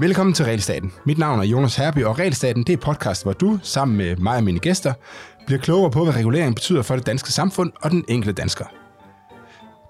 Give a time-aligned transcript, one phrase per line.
[0.00, 0.92] Velkommen til Realstaten.
[1.06, 4.36] Mit navn er Jonas Herby, og Realstaten det er podcast, hvor du, sammen med mig
[4.36, 4.92] og mine gæster,
[5.46, 8.64] bliver klogere på, hvad regulering betyder for det danske samfund og den enkelte dansker.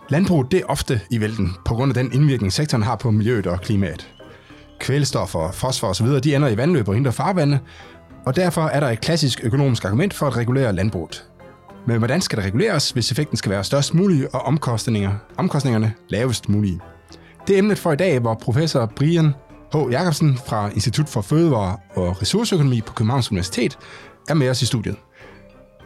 [0.09, 3.47] Landbruget det er ofte i vælten, på grund af den indvirkning, sektoren har på miljøet
[3.47, 4.09] og klimaet.
[4.81, 7.59] Kvælstof og fosfor osv., de ender i vandløb og indre farvande,
[8.27, 11.25] og derfor er der et klassisk økonomisk argument for at regulere landbruget.
[11.87, 16.49] Men hvordan skal det reguleres, hvis effekten skal være størst mulig og omkostninger, omkostningerne lavest
[16.49, 16.81] mulige?
[17.46, 19.35] Det er emnet for i dag, hvor professor Brian
[19.75, 19.77] H.
[19.91, 23.79] Jacobsen fra Institut for Fødevare og Ressourceøkonomi på Københavns Universitet
[24.29, 24.96] er med os i studiet.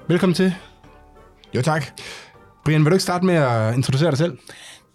[0.09, 0.55] Velkommen til.
[1.55, 1.87] Jo tak.
[2.65, 4.39] Brian, vil du ikke starte med at introducere dig selv?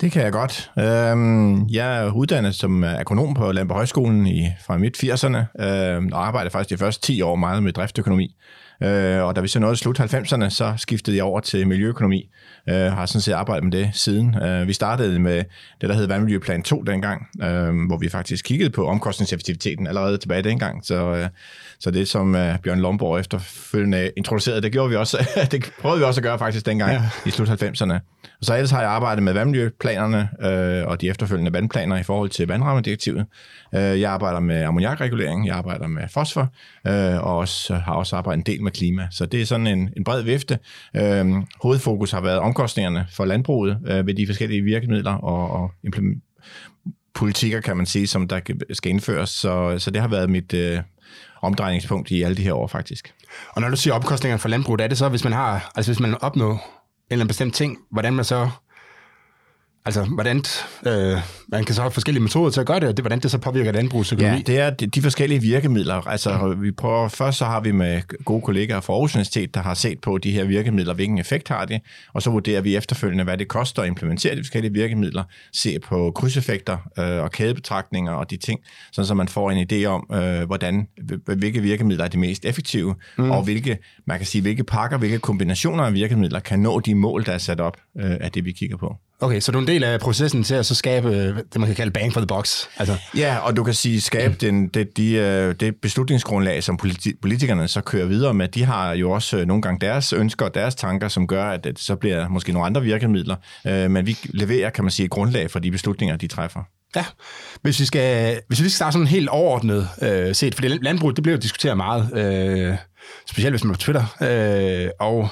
[0.02, 0.72] Det kan jeg godt.
[0.80, 6.50] Øhm, jeg er uddannet som agronom på Landbrug Højskolen i, fra midt-80'erne, øhm, og arbejder
[6.50, 8.36] faktisk de første 10 år meget med driftøkonomi.
[8.84, 12.30] Øh, og da vi så nåede slut 90'erne, så skiftede jeg over til miljøøkonomi.
[12.70, 14.44] Øh, har sådan set arbejdet med det siden.
[14.44, 15.44] Øh, vi startede med
[15.82, 20.42] det, der hed Vandmiljøplan 2 dengang, øh, hvor vi faktisk kiggede på omkostningseffektiviteten allerede tilbage
[20.42, 20.86] dengang.
[20.86, 21.30] Så, øh,
[21.82, 25.28] så det, som øh, Bjørn Lomborg efterfølgende introducerede, det gjorde vi også.
[25.52, 27.10] det prøvede vi også at gøre faktisk dengang ja.
[27.26, 27.94] i slut 90'erne.
[28.40, 32.30] Og så ellers har jeg arbejdet med vandmiljøplanerne øh, og de efterfølgende vandplaner i forhold
[32.30, 33.26] til vandrammedirektivet.
[33.76, 36.54] Øh, jeg arbejder med ammoniakregulering, jeg arbejder med fosfor,
[36.88, 39.08] øh, og også, har også arbejdet en del med klima.
[39.12, 40.60] Så det er sådan en, en bred vifte.
[40.96, 41.26] Øh,
[41.62, 46.24] hovedfokus har været omkostningerne for landbruget øh, ved de forskellige virkemidler og, og implement
[47.14, 48.40] politikker, kan man sige, som der
[48.74, 49.30] skal indføres.
[49.30, 50.80] Så, så det har været mit øh,
[51.42, 53.14] omdrejningspunkt i alle de her år, faktisk.
[53.50, 56.00] Og når du siger omkostningerne for landbruget, er det så, hvis man har, altså hvis
[56.00, 56.60] man opnår en
[57.10, 58.50] eller anden bestemt ting, hvordan man så
[59.86, 60.44] Altså, hvordan
[60.88, 63.32] øh, man kan så have forskellige metoder til at gøre det, og det, hvordan det
[63.32, 64.36] så påvirker landbrugsøkonomi?
[64.36, 66.08] Ja, det er de, forskellige virkemidler.
[66.08, 69.74] Altså, vi prøver, først så har vi med gode kollegaer fra Aarhus Universitet, der har
[69.74, 71.80] set på de her virkemidler, hvilken effekt har de,
[72.14, 75.24] og så vurderer vi efterfølgende, hvad det koster at implementere de forskellige virkemidler,
[75.54, 78.60] se på krydseffekter øh, og kædebetragtninger og de ting,
[78.92, 80.88] sådan så man får en idé om, øh, hvordan,
[81.26, 83.32] hvilke virkemidler er de mest effektive, mm.
[83.32, 83.78] og hvilke,
[84.08, 87.38] man kan sige, hvilke pakker, hvilke kombinationer af virkemidler kan nå de mål, der er
[87.38, 88.96] sat op øh, af det, vi kigger på.
[89.24, 91.68] Okay, så du er en del af processen til at så skabe øh, det, man
[91.68, 92.66] kan kalde bang for the box.
[92.78, 92.98] Altså.
[93.18, 97.68] Ja, og du kan sige, skabe den, det, de, øh, det beslutningsgrundlag, som politi- politikerne
[97.68, 100.76] så kører videre med, de har jo også øh, nogle gange deres ønsker og deres
[100.76, 103.36] tanker, som gør, at det så bliver måske nogle andre virkemidler.
[103.88, 106.60] Men vi leverer, kan man sige, grundlag for de beslutninger, de træffer.
[106.96, 107.06] Ja,
[107.62, 111.16] hvis vi skal, hvis vi skal starte sådan helt overordnet øh, set, for det landbrug,
[111.16, 112.76] det bliver jo diskuteret meget, øh,
[113.30, 115.30] specielt hvis man er på Twitter, øh, og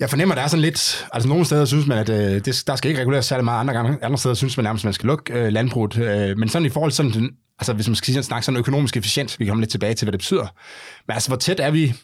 [0.00, 1.08] jeg fornemmer, der er sådan lidt...
[1.12, 3.60] Altså nogle steder synes man, at øh, det, der skal ikke reguleres særlig meget.
[3.60, 5.98] Andre, gange, andre steder synes man nærmest, at man skal lukke øh, landbruget.
[5.98, 8.96] Øh, men sådan i forhold til sådan, altså hvis man skal sige, snakke sådan økonomisk
[8.96, 10.54] efficient, vi kommer lidt tilbage til, hvad det betyder.
[11.06, 11.94] Men altså, hvor tæt er vi...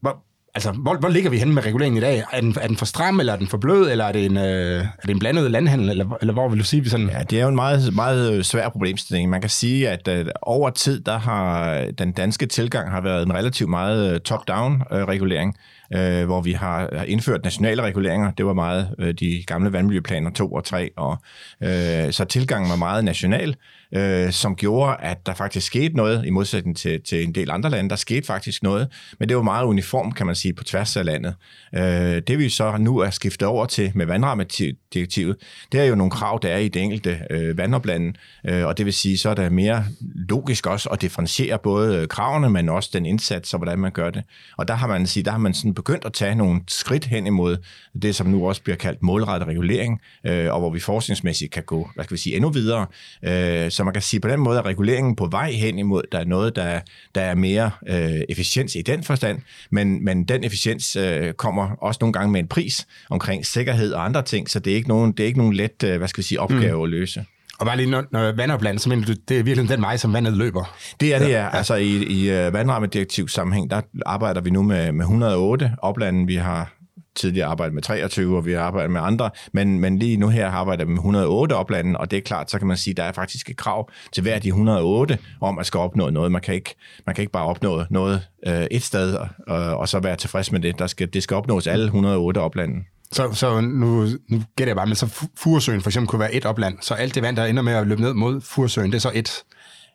[0.00, 0.24] Hvor,
[0.54, 2.24] altså, hvor, hvor ligger vi henne med reguleringen i dag?
[2.32, 4.36] Er den, er den for stram, eller er den for blød, eller er det en,
[4.36, 7.08] øh, er det en blandet landhandel, eller, eller hvor vil du sige, vi sådan...
[7.08, 9.30] Ja, det er jo en meget, meget øh, svær problemstilling.
[9.30, 13.34] Man kan sige, at øh, over tid, der har den danske tilgang har været en
[13.34, 15.56] relativt meget øh, top-down øh, regulering
[15.94, 18.30] øh, hvor vi har indført nationale reguleringer.
[18.30, 21.16] Det var meget øh, de gamle vandmiljøplaner 2 og 3, og
[21.62, 23.56] øh, så tilgangen var meget national,
[23.94, 27.70] øh, som gjorde, at der faktisk skete noget, i modsætning til, til en del andre
[27.70, 27.90] lande.
[27.90, 31.04] Der skete faktisk noget, men det var meget uniformt, kan man sige, på tværs af
[31.04, 31.34] landet.
[31.74, 36.10] Øh, det vi så nu er skiftet over til med vandrammedirektivet, det er jo nogle
[36.10, 38.12] krav, der er i det enkelte øh, vandoplande,
[38.44, 39.84] øh, og det vil sige, så er det mere
[40.14, 44.22] logisk også at differentiere både kravene, men også den indsats og hvordan man gør det.
[44.56, 47.26] Og der har man, sige, der har man sådan begyndt at tage nogle skridt hen
[47.26, 47.56] imod
[48.02, 51.90] det, som nu også bliver kaldt målrettet regulering, øh, og hvor vi forskningsmæssigt kan gå,
[51.94, 52.86] hvad skal vi sige, endnu videre.
[53.22, 56.18] Øh, så man kan sige, på den måde er reguleringen på vej hen imod, der
[56.18, 56.80] er noget, der,
[57.14, 59.38] der er mere øh, efficiens i den forstand,
[59.70, 64.04] men, men den efficiens øh, kommer også nogle gange med en pris omkring sikkerhed og
[64.04, 66.22] andre ting, så det er ikke nogen, det er ikke nogen let, øh, hvad skal
[66.22, 66.82] vi sige, opgave mm.
[66.82, 67.24] at løse.
[67.58, 70.12] Og bare lige, når, når vandopland, så mener du, det er virkelig den vej, som
[70.12, 70.76] vandet løber?
[71.00, 71.48] Det er det, ja.
[71.52, 76.26] Altså i, i uh, vandrammedirektiv sammenhæng, der arbejder vi nu med, med 108 oplande.
[76.26, 76.72] Vi har
[77.14, 80.50] tidligere arbejdet med 23, og vi har arbejdet med andre, men, men lige nu her
[80.50, 83.02] arbejder vi med 108 oplande, og det er klart, så kan man sige, at der
[83.02, 86.32] er faktisk et krav til hver de 108 om at skal opnå noget.
[86.32, 86.74] Man kan ikke,
[87.06, 89.16] man kan ikke bare opnå noget øh, et sted,
[89.46, 90.78] og, og så være tilfreds med det.
[90.78, 92.84] Der skal, det skal opnås alle 108 oplande.
[93.12, 96.44] Så, så nu, nu gætter jeg bare, men så Furesøen for eksempel kunne være et
[96.44, 99.00] opland, så alt det vand, der ender med at løbe ned mod Furesøen, det er
[99.00, 99.42] så et.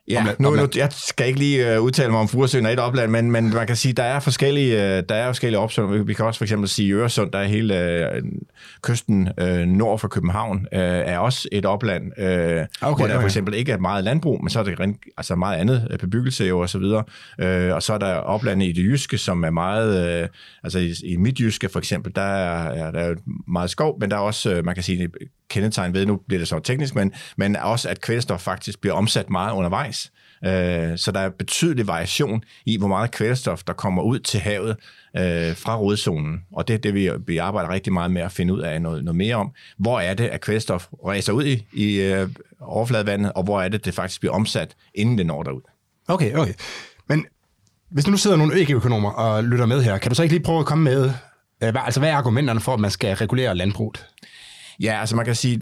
[0.07, 2.73] Ja, Om- nu, om- nu, jeg skal ikke lige uh, udtale mig om Furesøen og
[2.73, 5.91] et opland, men, men man kan sige, der er forskellige, uh, der er forskellige opsøg.
[5.91, 8.29] Vi, vi kan også for eksempel sige Øresund, der er hele uh,
[8.81, 13.13] kysten uh, nord for København, uh, er også et opland, uh, okay, hvor der okay.
[13.15, 16.59] for eksempel ikke er meget landbrug, men så er der altså meget andet bebyggelse jo
[16.59, 17.03] og så videre.
[17.69, 20.27] Uh, og så er der oplande i det jyske, som er meget, uh,
[20.63, 23.15] altså i, i midtjyske for eksempel, der er, ja, der er
[23.47, 25.09] meget skov, men der er også, uh, man kan sige,
[25.49, 29.29] kendetegn ved, nu bliver det så teknisk, men, men også, at kvælstof faktisk bliver omsat
[29.29, 30.11] meget undervejs.
[30.45, 34.75] Øh, Så der er betydelig variation i, hvor meget kvælstof, der kommer ud til havet
[35.17, 36.39] øh, fra rodzonen.
[36.53, 39.03] Og det er det, vi, vi arbejder rigtig meget med at finde ud af noget,
[39.03, 39.51] noget mere om.
[39.77, 42.29] Hvor er det, at kvælstof ræser ud i, i øh,
[42.61, 45.61] overfladevandet, og hvor er det, det faktisk bliver omsat, inden det når derud.
[46.07, 46.53] Okay, okay.
[47.09, 47.25] Men
[47.91, 50.59] hvis nu sidder nogle økonomer og lytter med her, kan du så ikke lige prøve
[50.59, 51.03] at komme med,
[51.63, 54.05] øh, hvad, altså hvad er argumenterne for, at man skal regulere landbruget?
[54.79, 55.61] Ja, altså man kan sige,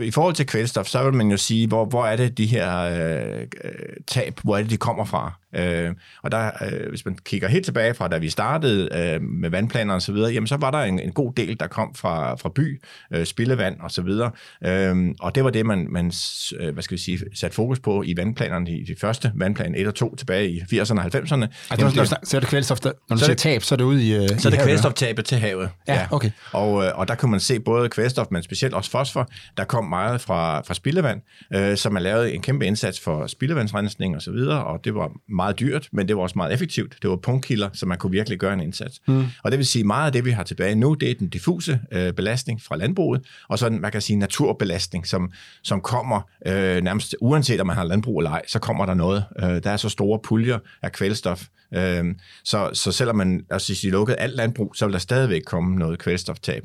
[0.00, 2.78] i forhold til kvælstof, så vil man jo sige, hvor, hvor er det de her
[2.78, 3.72] øh, øh
[4.06, 5.32] tab, hvor er det de kommer fra?
[5.56, 5.90] Øh,
[6.22, 9.94] og der, øh, hvis man kigger helt tilbage fra, da vi startede øh, med vandplaner
[9.94, 12.48] og så videre, jamen så var der en, en god del, der kom fra, fra
[12.54, 12.80] by,
[13.12, 14.30] øh, spildevand og så videre.
[14.64, 16.12] Øh, og det var det, man, man
[16.60, 19.86] øh, hvad skal vi sige, satte fokus på i vandplanerne, i de første vandplan 1
[19.86, 21.12] og 2 tilbage i 80'erne og 90'erne.
[21.12, 21.46] Altså,
[21.78, 23.74] Jamen, det- så er det kvælstof, der, når du Så er siger det- tab, så
[23.74, 25.68] er det ude i øh, så er det kvælstoftabet til havet.
[25.88, 26.30] Ja, okay.
[26.52, 29.28] Og, øh, og der kan man se både kvælstof, men specielt også fosfor.
[29.56, 31.20] Der kom meget fra, fra spildevand,
[31.54, 35.10] øh, så man lavede en kæmpe indsats for spildevandsrensning og så videre, og det var
[35.28, 36.96] meget dyrt, men det var også meget effektivt.
[37.02, 39.00] Det var punktkilder, så man kunne virkelig gøre en indsats.
[39.08, 39.24] Mm.
[39.42, 41.80] Og det vil sige, meget af det, vi har tilbage nu, det er den diffuse
[41.92, 47.16] øh, belastning fra landbruget, og så man kan sige, naturbelastning, som, som kommer øh, nærmest
[47.20, 49.24] uanset om man har landbrug eller ej, så kommer der noget.
[49.38, 52.04] Øh, der er så store puljer af kvælstof, øh,
[52.44, 55.76] så, så selvom man, altså, hvis de lukkede alt landbrug, så vil der stadigvæk komme
[55.76, 56.64] noget kvælstoftab.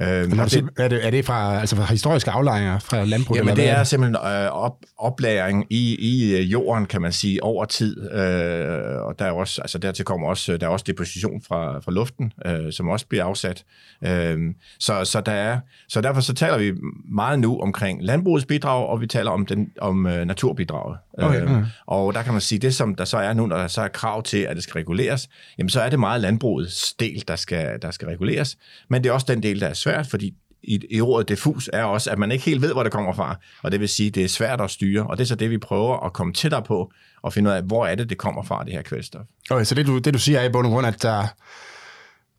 [0.00, 3.38] Øh, du det- er, det, er det fra, altså fra historiske aflejringer fra landbruget?
[3.38, 7.42] Jamen det hvad er simpelthen øh, op, oplæring i, i øh, jorden, kan man sige,
[7.42, 8.10] over tid.
[8.12, 11.92] Øh, og der er også, altså dertil kommer også, der er også deposition fra, fra
[11.92, 13.64] luften, øh, som også bliver afsat.
[14.04, 14.38] Øh,
[14.80, 15.58] så, så, der er,
[15.88, 16.72] så derfor så taler vi
[17.14, 20.96] meget nu omkring landbrugets bidrag, og vi taler om, den, om øh, naturbidraget.
[21.18, 21.64] Okay, Øh, okay.
[21.86, 23.88] og der kan man sige, det som der så er nu, når der så er
[23.88, 27.68] krav til, at det skal reguleres, jamen så er det meget landbrugets del, der skal,
[27.82, 28.56] der skal reguleres.
[28.90, 31.84] Men det er også den del, der er svært, fordi i, i ordet diffus er
[31.84, 33.36] også, at man ikke helt ved, hvor det kommer fra.
[33.62, 35.06] Og det vil sige, at det er svært at styre.
[35.06, 36.92] Og det er så det, vi prøver at komme tættere på,
[37.22, 39.22] og finde ud af, hvor er det, det kommer fra, det her kvælstof.
[39.50, 41.26] Okay, så det du, det du siger er i bund og grund, at der,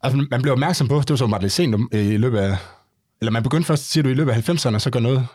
[0.03, 2.57] altså, man blev opmærksom på, det var så meget lidt sent om- i løbet af,
[3.21, 5.27] eller man begyndte først, siger du, i løbet af 90'erne, så gør noget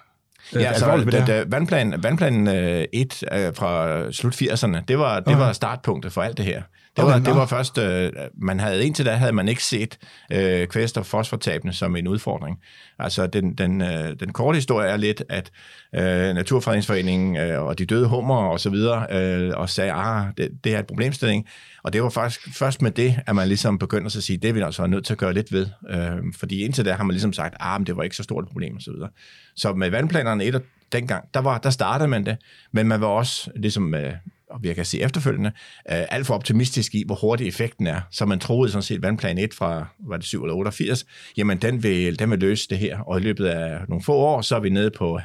[0.56, 4.42] øh, Ja, så alvorligt ved det da, da vandplan, vandplan øh, 1 øh, fra slut
[4.42, 5.38] 80'erne, det var, det Okay.
[5.38, 6.62] var startpunktet for alt det her.
[6.96, 9.98] Det var, det var først, øh, man havde indtil da havde man ikke set
[10.32, 12.58] øh, kvælstof- og fosfortabene som en udfordring.
[12.98, 15.50] Altså den, den, øh, den korte historie er lidt, at
[15.94, 20.50] øh, Naturfredningsforeningen øh, og de døde hummer og så videre øh, og sagde, ah, det,
[20.64, 21.46] det er et problemstilling.
[21.82, 24.52] Og det var faktisk først med det, at man ligesom begyndte at sige, det er
[24.52, 25.66] vi altså nødt til at gøre lidt ved.
[25.90, 28.44] Øh, fordi indtil da har man ligesom sagt, ah, men det var ikke så stort
[28.44, 29.08] et problem og så videre.
[29.56, 32.36] Så med vandplanerne et og dengang, der, var, der startede man det,
[32.72, 34.12] men man var også, ligesom øh,
[34.50, 35.52] og vi kan se efterfølgende,
[35.90, 38.00] øh, alt for optimistisk i, hvor hurtig effekten er.
[38.10, 41.06] Så man troede sådan set, vandplan 1 fra, var det 7 eller 88,
[41.36, 42.98] jamen den vil, den vil løse det her.
[42.98, 45.20] Og i løbet af nogle få år, så er vi nede på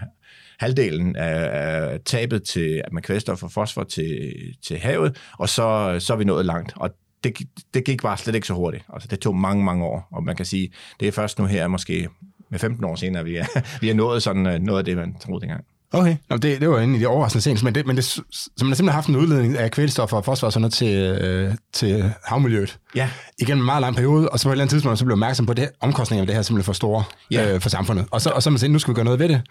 [0.59, 4.33] halvdelen af, tabet til med kvælstof og fosfor til,
[4.67, 6.73] til havet, og så, så er vi nået langt.
[6.75, 6.89] Og
[7.23, 7.37] det,
[7.73, 8.85] det gik bare slet ikke så hurtigt.
[8.93, 11.67] Altså, det tog mange, mange år, og man kan sige, det er først nu her,
[11.67, 12.09] måske
[12.49, 13.45] med 15 år senere, vi er,
[13.81, 15.65] vi er nået sådan øh, noget af det, man troede dengang.
[15.93, 18.21] Okay, Nå, det, det var egentlig de overraskende sent, men, det, men det, så
[18.61, 21.53] man har simpelthen haft en udledning af kvælstof og fosfor og sådan noget til, øh,
[21.73, 23.09] til havmiljøet Ja,
[23.39, 25.23] igennem en meget lang periode, og så på et eller andet tidspunkt så blev man
[25.23, 27.53] opmærksom på, at det, omkostningerne af det her er simpelthen for store Ja.
[27.53, 28.05] øh, for samfundet.
[28.11, 29.41] Og så, og så man sagde, nu skal vi gøre noget ved det.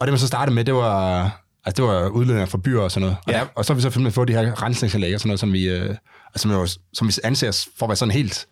[0.00, 1.22] Og det man så startede med, det var,
[1.64, 3.16] altså, det var udledninger fra byer og sådan noget.
[3.26, 3.38] Og, Ja.
[3.38, 5.52] der, og så har vi så simpelthen fået de her rensningsanlæg og sådan noget, som
[5.52, 5.98] vi, øh, altså,
[6.36, 8.46] som, jo, som vi anser for at være sådan helt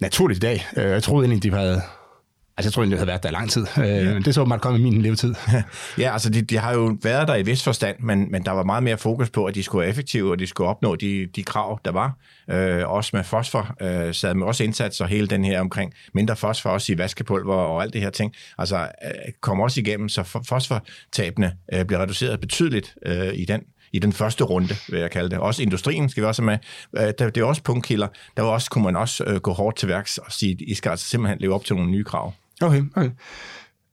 [0.00, 0.66] naturligt i dag.
[0.76, 1.80] Øh, jeg troede egentlig, de havde
[2.56, 3.66] Altså, jeg tror egentlig, det havde været der i lang tid.
[3.78, 4.18] Øh, ja.
[4.18, 5.34] Det så åbenbart kommet i min levetid.
[5.98, 8.62] Ja, altså de, de har jo været der i vis forstand, men, men der var
[8.64, 11.42] meget mere fokus på, at de skulle være effektive, og de skulle opnå de, de
[11.42, 12.16] krav, der var.
[12.50, 16.70] Øh, også med fosfor øh, sad med også indsatser, hele den her omkring mindre fosfor,
[16.70, 18.34] også i vaskepulver og alt det her ting.
[18.58, 23.60] Altså øh, kom også igennem, så fo- fosfortabene øh, blev reduceret betydeligt øh, i den
[23.92, 25.38] i den første runde, vil jeg kalde det.
[25.38, 26.58] Også industrien skal vi også med.
[26.96, 28.08] Øh, det er også punktkilder.
[28.36, 30.90] Der var også, kunne man også øh, gå hårdt til værks og sige, I skal
[30.90, 32.32] altså simpelthen leve op til nogle nye krav.
[32.62, 33.10] Okay, okay.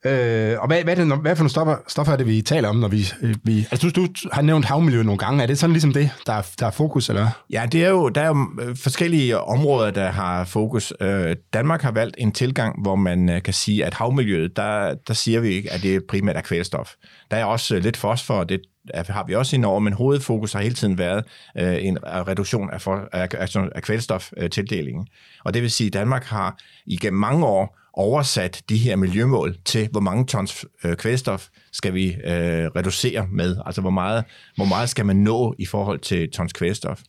[0.06, 2.70] Øh, og hvad, hvad, er det, hvad for nogle stoffer, stoffer er det, vi taler
[2.70, 3.06] om, når vi...
[3.22, 5.44] Øh, vi altså, du, du har nævnt havmiljø nogle gange.
[5.44, 7.28] Er det sådan ligesom det, der er, der er fokus, eller?
[7.50, 10.94] Ja, det er jo, der er jo øh, forskellige områder, der har fokus.
[11.02, 15.14] Øh, Danmark har valgt en tilgang, hvor man øh, kan sige, at havmiljøet, der, der
[15.14, 16.92] siger vi ikke, at det primært er kvælstof.
[17.32, 18.62] Der er også lidt fosfor, og det,
[18.94, 21.24] har vi også i men hovedfokus har hele tiden været
[21.58, 25.08] øh, en reduktion af, for, af, af, af kvælstoftildelingen.
[25.46, 29.90] Og det vil sige, at Danmark har igennem mange år oversat de her miljømål til,
[29.92, 34.24] hvor mange tons øh, kvælstof skal vi øh, reducere med, altså hvor meget,
[34.56, 37.02] hvor meget skal man nå i forhold til tons kvælstof.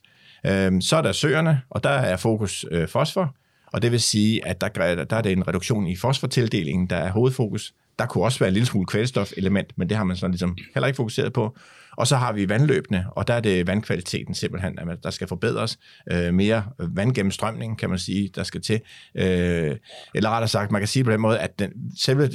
[0.46, 3.36] Øh, så er der søerne, og der er fokus øh, fosfor,
[3.72, 4.68] og det vil sige, at der,
[5.04, 7.74] der er det en reduktion i fosfortildelingen, der er hovedfokus.
[7.98, 10.86] Der kunne også være en lille smule kvælstofelement, men det har man sådan ligesom heller
[10.86, 11.56] ikke fokuseret på.
[11.96, 15.78] Og så har vi vandløbene, og der er det vandkvaliteten simpelthen, at der skal forbedres.
[16.12, 18.80] Øh, mere vandgennemstrømning, kan man sige, der skal til.
[19.14, 19.76] Øh,
[20.14, 22.30] eller rettere sagt, man kan sige på den måde, at den, selve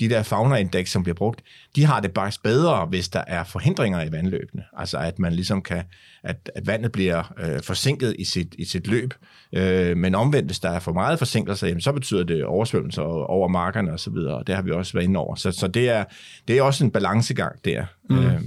[0.00, 1.42] de der faunaindeks, som bliver brugt,
[1.76, 4.64] de har det bare bedre, hvis der er forhindringer i vandløbene.
[4.76, 5.82] Altså at man ligesom kan,
[6.22, 9.14] at, at vandet bliver øh, forsinket i sit, i sit løb.
[9.52, 13.48] Øh, men omvendt, hvis der er for meget forsinkelser, jamen, så betyder det oversvømmelser over
[13.48, 15.34] markerne og så videre, og det har vi også været inde over.
[15.34, 16.04] Så, så det, er,
[16.48, 17.84] det er også en balancegang der.
[18.10, 18.18] Mm.
[18.18, 18.40] Øh,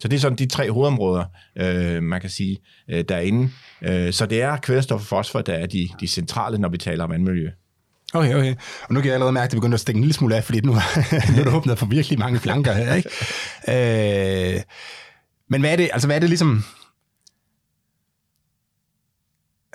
[0.00, 1.24] så det er sådan de tre hovedområder,
[1.58, 2.58] øh, man kan sige,
[2.90, 3.50] øh, derinde.
[3.82, 7.04] Øh, så det er kvælstof og fosfor, der er de, de centrale, når vi taler
[7.04, 7.50] om vandmiljø.
[8.14, 8.54] Okay, okay.
[8.82, 10.44] Og nu kan jeg allerede mærke, at det begynder at stikke en lille smule af,
[10.44, 10.72] fordi nu,
[11.32, 13.08] nu er det åbnet for virkelig mange flanker her, ikke?
[14.56, 14.62] Øh,
[15.50, 16.64] men hvad er det, altså hvad er det ligesom...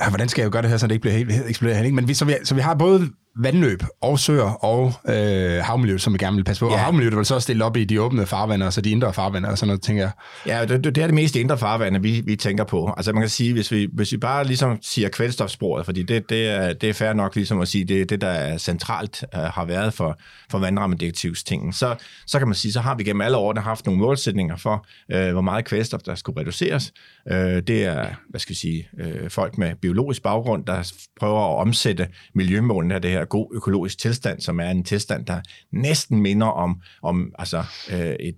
[0.01, 1.83] Ja, hvordan skal jeg jo gøre det her, så det ikke bliver helt eksploderet?
[1.83, 1.95] Ikke?
[1.95, 6.13] Men vi, så, vi, så vi har både vandløb og søer og øh, havmiljø, som
[6.13, 6.65] vi gerne vil passe på.
[6.65, 6.73] Ja.
[6.73, 9.57] Og havmiljøet vil så stille op i de åbne farvande, altså de indre farvande og
[9.57, 10.11] sådan noget, tænker jeg.
[10.47, 12.93] Ja, det, det er det mest indre farvande, vi, vi tænker på.
[12.97, 16.49] Altså man kan sige, hvis vi, hvis vi bare ligesom siger kvælstofsporet, fordi det, det,
[16.49, 19.41] er, det er fair nok ligesom at sige, det er det, der er centralt uh,
[19.41, 20.19] har været for,
[20.51, 21.95] for vandrammedirektivstingen, så,
[22.27, 25.31] så kan man sige, så har vi gennem alle årene haft nogle målsætninger for, uh,
[25.31, 26.91] hvor meget kvælstof, der skulle reduceres.
[27.31, 31.61] Uh, det er, hvad skal vi sige, uh, folk med biologisk baggrund, der prøver at
[31.61, 36.21] omsætte miljømålene af det her her god økologisk tilstand, som er en tilstand, der næsten
[36.21, 38.35] minder om, om altså, øh, et,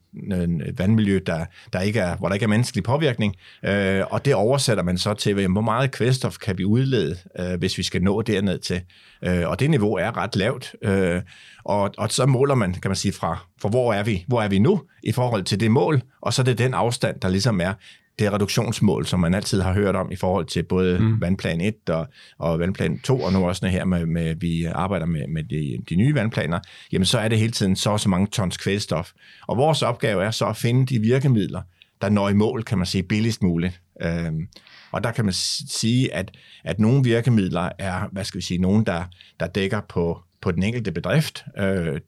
[0.67, 3.35] et vandmiljø, der, der ikke er, hvor der ikke er menneskelig påvirkning.
[3.65, 7.77] Øh, og det oversætter man så til, hvor meget kvælstof kan vi udlede, øh, hvis
[7.77, 8.81] vi skal nå derned til.
[9.23, 10.75] Øh, og det niveau er ret lavt.
[10.81, 11.21] Øh,
[11.63, 14.47] og, og så måler man, kan man sige, fra, fra hvor er vi, hvor er
[14.47, 17.61] vi nu i forhold til det mål, og så er det den afstand, der ligesom
[17.61, 17.73] er
[18.19, 21.21] det reduktionsmål, som man altid har hørt om i forhold til både mm.
[21.21, 25.27] vandplan 1 og, og vandplan 2, og nu også her med, med vi arbejder med,
[25.27, 26.59] med de, de nye vandplaner,
[26.91, 29.11] jamen så er det hele tiden så og så mange tons kvælstof.
[29.47, 31.61] Og vores opgave er så at finde de virkemidler,
[32.01, 33.81] der når i mål, kan man sige, billigst muligt.
[34.01, 34.47] Øhm,
[34.91, 36.31] og der kan man sige, at,
[36.63, 39.03] at nogle virkemidler er, hvad skal vi sige, nogen, der,
[39.39, 41.45] der dækker på på den enkelte bedrift.
[41.57, 42.01] Øh,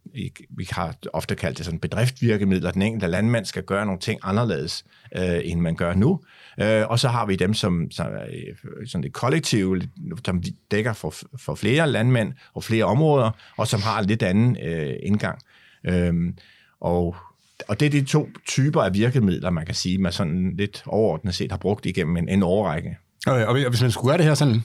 [0.49, 2.71] vi har ofte kaldt det sådan bedriftvirkemidler.
[2.71, 4.85] Den enkelte landmand skal gøre nogle ting anderledes,
[5.17, 6.19] øh, end man gør nu.
[6.61, 8.25] Øh, og så har vi dem, som, som er
[8.63, 9.81] øh, sådan det kollektive,
[10.25, 14.57] som dækker for, for flere landmænd og flere områder, og som har en lidt anden
[14.63, 15.39] øh, indgang.
[15.83, 16.13] Øh,
[16.79, 17.15] og
[17.67, 21.35] og det er de to typer af virkemidler, man kan sige, man sådan lidt overordnet
[21.35, 22.97] set har brugt igennem en, en årrække.
[23.25, 24.63] Okay, og hvis man skulle gøre det her sådan,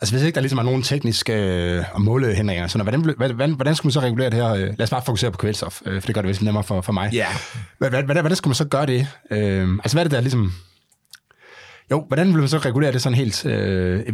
[0.00, 3.74] altså hvis ikke der ligesom er nogen tekniske øh, og målehindringer, sådan, hvordan, hvordan, hvordan
[3.74, 4.54] skulle man så regulere det her?
[4.54, 6.80] Øh, lad os bare fokusere på kvælstof, øh, for det gør det vist nemmere for,
[6.80, 7.10] for mig.
[7.12, 7.18] Ja.
[7.18, 7.94] Yeah.
[8.04, 9.06] Hvordan, hvordan skulle man så gøre det?
[9.30, 10.52] Øh, altså hvad er det der ligesom...
[11.90, 13.46] Jo, hvordan vil man så regulere det sådan helt...
[13.46, 14.04] Øh,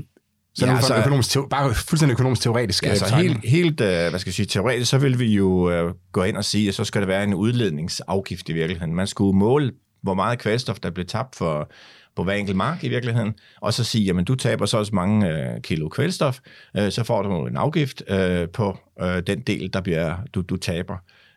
[0.57, 2.85] så ja, altså, økonomisk, bare fuldstændig økonomisk teoretisk.
[2.85, 5.95] Ja, altså helt, helt uh, hvad skal jeg sige, teoretisk, så vil vi jo uh,
[6.13, 8.95] gå ind og sige, at så skal der være en udledningsafgift i virkeligheden.
[8.95, 9.73] Man skulle måle,
[10.03, 11.71] hvor meget kvælstof, der bliver tabt for,
[12.17, 15.31] på hver enkelt mark i virkeligheden, og så sige, jamen du taber så også mange
[15.31, 16.39] øh, kilo kvælstof,
[16.77, 20.57] øh, så får du en afgift øh, på øh, den del, der bliver, du, du
[20.57, 20.97] taber.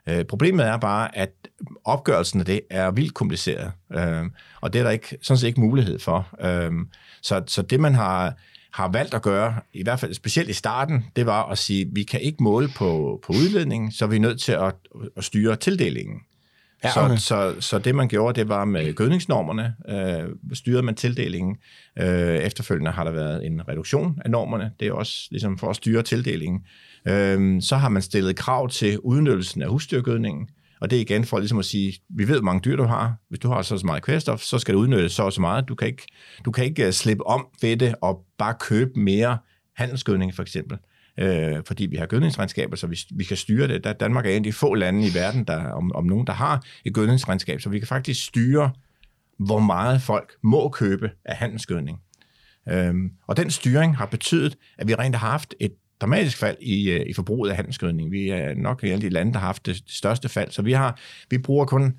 [0.10, 1.32] Øh, problemet er bare, at
[1.86, 4.26] opgørelsen af det er vildt kompliceret, øh,
[4.62, 6.28] og det er der ikke, sådan set ikke mulighed for.
[6.42, 6.72] Øh,
[7.22, 8.34] så, så det man har,
[8.72, 11.88] har valgt at gøre, i hvert fald specielt i starten, det var at sige, at
[11.92, 14.76] vi kan ikke måle på, på udledningen, så vi er nødt til at,
[15.18, 16.20] at styre tildelingen.
[16.84, 17.18] Ja, okay.
[17.18, 21.58] så, så, så det man gjorde, det var med gødningsnormerne, øh, styrede man tildelingen.
[22.00, 25.76] Øh, efterfølgende har der været en reduktion af normerne, det er også ligesom for at
[25.76, 26.62] styre tildelingen.
[27.08, 30.50] Øh, så har man stillet krav til udnyttelsen af husdyrgødningen,
[30.82, 33.16] og det er igen for ligesom at sige, vi ved, hvor mange dyr du har.
[33.30, 35.68] Hvis du har så, så meget kvælstof, så skal du udnytte så og så meget.
[35.68, 36.04] Du kan ikke,
[36.46, 39.38] du kan ikke uh, slippe om ved det og bare købe mere
[39.76, 40.78] handelsgødning, for eksempel
[41.18, 43.84] øh, fordi vi har gødningsregnskaber, så vi, vi kan styre det.
[43.84, 46.34] Der, Danmark er en af de få lande i verden, der, om, om nogen, der
[46.34, 48.72] har et gødningsregnskab, så vi kan faktisk styre,
[49.40, 52.00] hvor meget folk må købe af handelsgødning.
[52.70, 55.72] Øhm, og den styring har betydet, at vi rent har haft et
[56.02, 58.12] dramatisk fald i, øh, i forbruget af handelsgødning.
[58.12, 60.72] Vi er nok en af de lande, der har haft det største fald, så vi,
[60.72, 61.94] har, vi bruger kun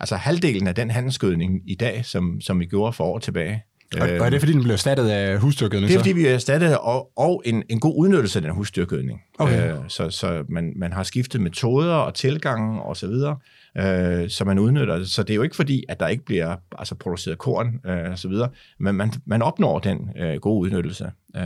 [0.00, 3.62] altså halvdelen af den handelsgødning i dag, som, som vi gjorde for år tilbage.
[3.94, 5.88] Og, og er det, fordi den blev erstattet af husdyrgødning?
[5.88, 6.02] Det er, så?
[6.04, 9.20] fordi vi er erstattet, og, og en, en god udnyttelse af den husdyrgødning.
[9.38, 9.72] Okay.
[9.72, 13.36] Øh, så så man, man har skiftet metoder og tilgange og så videre,
[13.78, 15.08] øh, så man udnytter det.
[15.10, 18.18] Så det er jo ikke fordi, at der ikke bliver altså, produceret korn øh, og
[18.18, 18.48] så videre,
[18.80, 21.10] men man, man opnår den øh, gode udnyttelse.
[21.36, 21.42] Øh,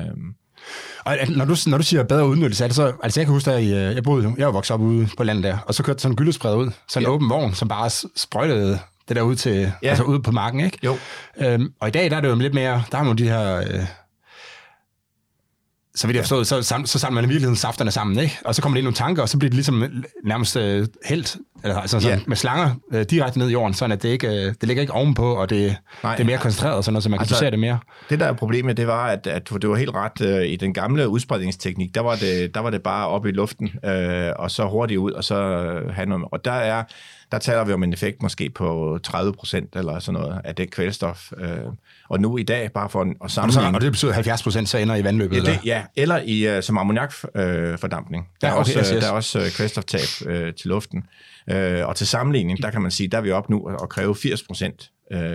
[1.05, 3.51] Og når du, når du siger bedre udnyttelse, er det så, altså jeg kan huske,
[3.53, 6.03] at jeg, jeg boede, jeg var vokset op ude på landet der, og så kørte
[6.03, 7.15] sådan en gyldespred ud, sådan en Ja.
[7.15, 8.79] åben vogn, som bare sprøjtede
[9.11, 9.89] det der ud til, ja.
[9.89, 10.79] Altså ud på marken, ikke?
[10.85, 10.97] jo,
[11.41, 13.57] Øhm, og i dag, der er det jo lidt mere, der har man de her,
[13.57, 13.65] øh,
[15.95, 18.39] så vidt jeg forstået, så, sam, så samler man i virkeligheden safterne sammen, ikke?
[18.45, 21.37] Og så kommer det ind nogle tanker, og så bliver det ligesom nærmest øh, helt,
[21.65, 22.25] eller altså sådan, Ja.
[22.27, 24.93] med slanger øh, direkte ned i jorden, sådan at det ikke, øh, det ligger ikke
[24.93, 26.15] ovenpå, og det, Nej.
[26.17, 27.79] det er mere koncentreret, sådan noget, så man kan Altså- dosere det mere.
[28.11, 30.75] Det der er problemet, det var, at, at det var helt ret øh, i den
[30.75, 34.65] gamle udspredningsteknik, der var det, der var det bare op i luften, øh, og så
[34.69, 36.25] hurtigt ud, og så øh, have noget.
[36.33, 36.85] Og der er,
[37.33, 40.71] der taler vi om en effekt måske på 30 procent eller sådan noget af det
[40.71, 41.33] kvælstof.
[41.37, 41.49] Øh,
[42.09, 43.77] og nu i dag, bare for at Og, sammenligne...
[43.77, 45.53] og det betyder 70 procent, så ender i vandløbet, Ja, eller?
[45.53, 47.81] det, ja, eller i, uh, som ammoniakfordampning.
[47.81, 48.29] Fordampning.
[48.41, 49.05] der, Ja, er okay, også, yes, øh, yes.
[49.05, 51.05] der er også uh, kvælstoftab uh, til luften.
[51.53, 51.57] Uh,
[51.89, 54.43] og til sammenligning, der kan man sige, der er vi op nu og kræve 80
[54.43, 54.91] procent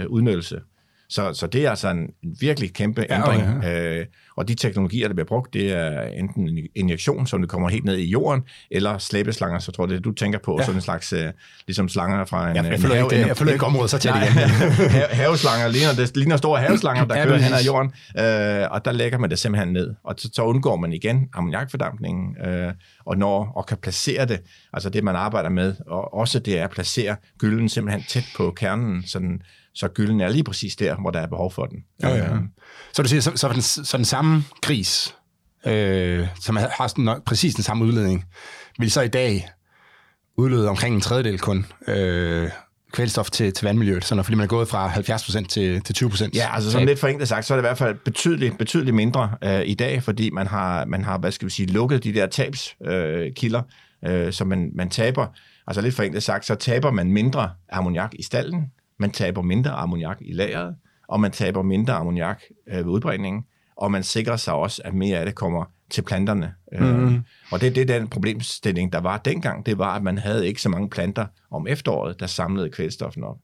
[0.08, 0.60] udnyttelse.
[1.10, 2.08] Så, så det er altså en
[2.40, 3.58] virkelig kæmpe Ja, ændring.
[3.58, 4.06] okay, Uh,
[4.38, 7.86] og de teknologier, der bliver brugt, det er enten en injektion, som det kommer helt
[7.86, 10.62] ned i jorden, eller slæbeslanger, så tror jeg, det du tænker på, Ja.
[10.62, 10.66] ja.
[10.66, 11.20] sådan en slags, uh,
[11.68, 12.56] ligesom slanger fra en...
[12.56, 14.28] Jeg, jeg, have- ikke, jeg følger ikke området så tæt igen.
[14.98, 18.68] ha- haveslanger ligner, det ligner store haveslanger, der Ja, ja, kører hen ad jorden, øh,
[18.72, 22.74] og der lægger man det simpelthen ned, og så, så undgår man igen ammoniakfordampningen, øh,
[23.06, 24.40] og når og kan placere det,
[24.74, 28.52] altså det man arbejder med, og også det er at placere gylden simpelthen tæt på
[28.58, 29.42] kernen, sådan,
[29.76, 31.84] så gylden er lige præcis der, hvor der er behov for den.
[32.04, 32.34] Ja, ja.
[32.34, 32.42] Øh,
[32.94, 35.16] Så du siger, så, så, den, så den samme gris,
[35.66, 38.26] øh, som har sådan, præcis den samme udledning,
[38.80, 39.50] vil så i dag
[40.38, 42.50] udlede omkring en tredjedel kun øh,
[42.92, 46.30] kvælstof til, til vandmiljøet, sådan, fordi man er gået fra 70% til, til 20%.
[46.34, 49.32] Ja, altså sådan lidt forenklet sagt, så er det i hvert fald betydeligt, betydeligt mindre
[49.44, 52.28] øh, i dag, fordi man har, man har, hvad skal vi sige, lukket de der
[52.28, 53.62] tabskilder, øh, kilder,
[54.06, 55.28] øh, så man, man taber,
[55.68, 60.18] altså lidt forenklet sagt, så taber man mindre ammoniak i stallen, man taber mindre ammoniak
[60.22, 60.76] i lageret,
[61.08, 63.46] og man taber mindre ammoniak øh, ved udbringningen,
[63.78, 66.54] og man sikrer sig også, at mere af det kommer til planterne.
[66.72, 67.16] Mm.
[67.16, 67.22] Øh,
[67.52, 70.62] og det er det, den problemstilling, der var dengang, det var, at man havde ikke
[70.62, 73.38] så mange planter om efteråret, der samlede kvælstoffen op.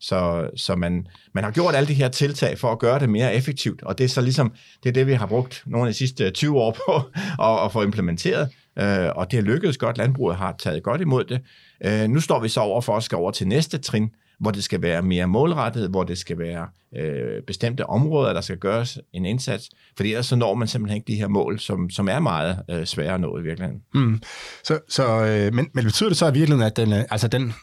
[0.00, 3.34] Så, så man, man har gjort alle de her tiltag for at gøre det mere
[3.34, 5.98] effektivt, og det er så ligesom, det er det, vi har brugt nogle af de
[5.98, 7.02] sidste 20 år på
[7.48, 9.98] at, at få implementeret, øh, og det er lykkedes godt.
[9.98, 11.40] Landbruget har taget godt imod det.
[11.84, 14.10] Øh, nu står vi så over for at skal over til næste trin,
[14.42, 18.56] hvor det skal være mere målrettet, hvor det skal være øh, bestemte områder, der skal
[18.58, 22.08] gøres en indsats, fordi ellers så når man simpelthen ikke de her mål, som, som
[22.08, 23.80] er meget øh, svære at nå i virkeligheden.
[23.94, 24.22] Mm.
[24.64, 27.54] Så, så, øh, men, men betyder det så i virkeligheden, at den, øh, altså den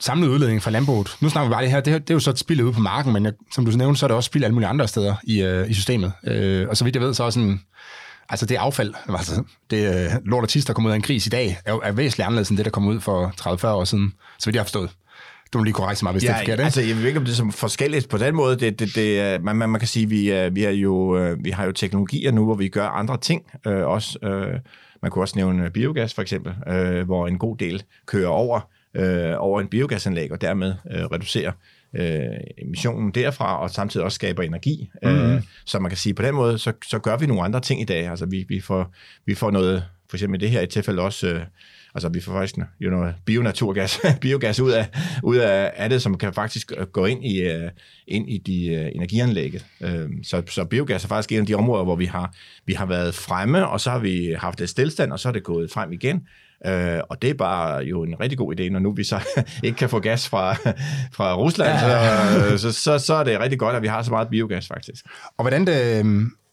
[0.00, 2.20] samlede udledning fra landbruget, nu snakker vi bare det her, det, her- det er jo
[2.20, 4.26] så et spild ude på marken, men jeg, som du nævnte, så er det også
[4.28, 6.12] spild alle mulige andre steder i, øh, i systemet.
[6.24, 7.60] Øh, og så vidt jeg ved, så er sådan,
[8.28, 11.26] altså det affald, altså det øh, lort og tis, der kommer ud af en gris
[11.26, 13.84] i dag, er, jo- er væsentligt anderledes end det, der kom ud for 30-40 år
[13.84, 14.90] siden, så vidt jeg har forstået.
[15.52, 16.64] Du lige korrekte mig, hvis det er forkert, ikke?
[16.64, 18.56] altså, jeg ved ikke, om det er som forskelligt på den måde.
[18.56, 21.18] Det, det, det, er- man, man, man kan sige, at vi, er- vi, er jo,
[21.18, 24.18] øh, vi har jo teknologier nu, hvor vi gør andre ting øh, også.
[24.24, 24.60] Øh,
[25.02, 28.60] man kunne også nævne biogas, for eksempel, øh, hvor en god del kører over,
[28.94, 31.52] øh, over en biogasanlæg, og dermed øh, reducerer
[31.96, 32.20] øh,
[32.58, 34.90] emissionen derfra, og samtidig også skaber energi.
[35.02, 35.18] Mm-hmm.
[35.32, 37.80] Øh, så man kan sige, på den måde, så, så gør vi nogle andre ting
[37.80, 38.08] i dag.
[38.08, 38.94] Altså, vi, vi, får,
[39.26, 41.28] vi får noget, for eksempel i det her i tilfælde også...
[41.28, 41.40] Øh,
[41.94, 44.88] Altså, vi får faktisk you know, bionaturgas, biogas ud af,
[45.22, 47.70] ud af, af det, som kan faktisk øh, gå ind i, uh,
[48.06, 49.66] ind i de uh, energianlægget.
[49.80, 49.88] Uh,
[50.22, 52.34] så, så biogas er faktisk en af de områder, hvor vi har,
[52.66, 55.42] vi har været fremme, og så har vi haft et stillstand, og så er det
[55.42, 56.22] gået frem igen.
[56.64, 59.20] Uh, og det er bare jo en rigtig god idé, når nu vi så
[59.64, 60.54] ikke kan få gas fra,
[61.16, 62.56] fra Rusland, ja.
[62.56, 65.06] så, så, så, så er det rigtig godt, at vi har så meget biogas faktisk.
[65.36, 66.06] Og hvordan det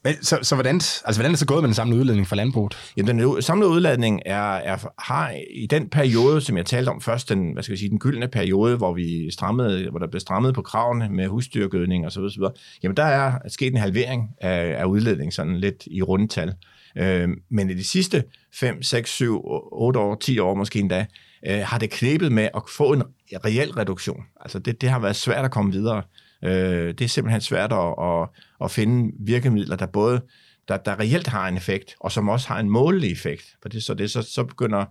[0.05, 2.35] men Så, så hvordan, altså, hvordan er det så gået med den samlede udledning fra
[2.35, 2.77] landbruget?
[2.97, 7.29] Jamen, den samlede udledning er, er, har i den periode, som jeg talte om først,
[7.29, 10.55] den, hvad skal vi sige, den gyldne periode, hvor, vi strammede, hvor der blev strammet
[10.55, 14.29] på kravene med husdyrgødning osv., så videre, så videre, jamen der er sket en halvering
[14.41, 16.53] af, af udledning, sådan lidt i rundtal.
[16.97, 19.41] Øh, men i de sidste 5, 6, 7,
[19.71, 21.05] 8 år, 10 år måske endda,
[21.47, 23.03] øh, har det knebet med at få en
[23.45, 24.23] reel reduktion.
[24.41, 26.01] Altså det, det har været svært at komme videre.
[26.43, 28.29] Øh, det er simpelthen svært at, at,
[28.63, 30.21] at finde virkemidler, der både
[30.67, 33.55] der, der reelt har en effekt, og som også har en målelig effekt.
[33.61, 34.85] For det, så, det, så, så begynder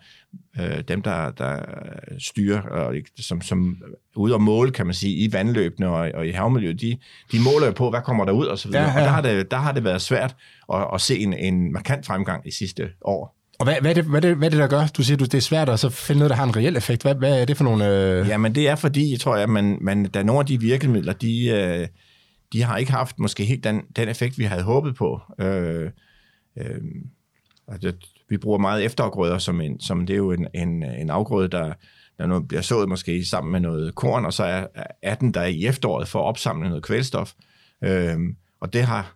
[0.60, 1.64] øh, dem, der, der
[2.18, 3.82] styrer, og, som, som
[4.16, 6.98] ude og måle, kan man sige, i vandløbene og, og i havmiljøet, de,
[7.32, 8.82] de måler jo på, hvad kommer der ud og så videre.
[8.82, 8.88] Ja.
[8.88, 8.98] ja.
[8.98, 10.36] Og der har, det, der har det været svært
[10.72, 13.36] at, at se en, en markant fremgang i sidste år.
[13.64, 14.86] Og hvad, hvad, er det, hvad, er det, hvad er det, der gør?
[14.86, 17.02] Du siger, du, det er svært at så finde noget, der har en reel effekt.
[17.02, 17.88] Hvad, hvad er det for nogle...
[17.88, 18.28] Øh...
[18.28, 21.48] Jamen det er fordi, tror jeg, man, man, der er nogle af de virkemidler, de,
[21.48, 21.88] øh,
[22.52, 25.20] de har ikke haft måske helt den, den effekt, vi havde håbet på.
[25.40, 25.90] Øh,
[26.58, 26.80] øh,
[27.68, 27.92] altså,
[28.28, 31.72] vi bruger meget efterafgrøder, som, en, som det er jo en, en, en afgrøde, der,
[32.18, 34.66] der nu bliver sået måske sammen med noget korn, og så er,
[35.02, 37.32] er den der i efteråret for at opsamle noget kvælstof.
[37.84, 38.18] Øh,
[38.60, 39.14] og det har,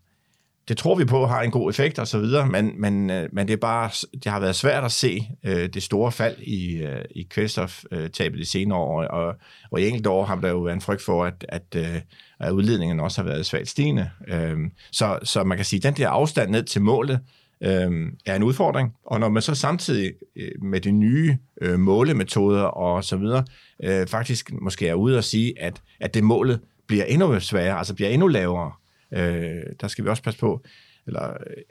[0.68, 3.46] det tror vi på har en god effekt og så videre, men, men, øh, men
[3.46, 7.04] det er bare, det har været svært at se øh, det store fald i, øh,
[7.10, 9.34] i kvælstoftabet de senere år, og,
[9.70, 12.00] og i enkelte år har der jo været en frygt for, at, at, øh,
[12.40, 14.10] at udledningen også har været svagt stigende.
[14.28, 14.56] Øh,
[14.92, 17.20] så, så man kan sige, at den der afstand ned til målet
[17.60, 22.62] øh, er en udfordring, og når man så samtidig øh, med de nye øh, målemetoder
[22.62, 23.44] og så videre,
[23.82, 27.94] øh, faktisk måske er ude og sige, at, at det målet bliver endnu sværere, altså
[27.94, 28.72] bliver endnu lavere,
[29.14, 30.64] Øh, der skal vi også passe på,
[31.06, 31.62] eller øh,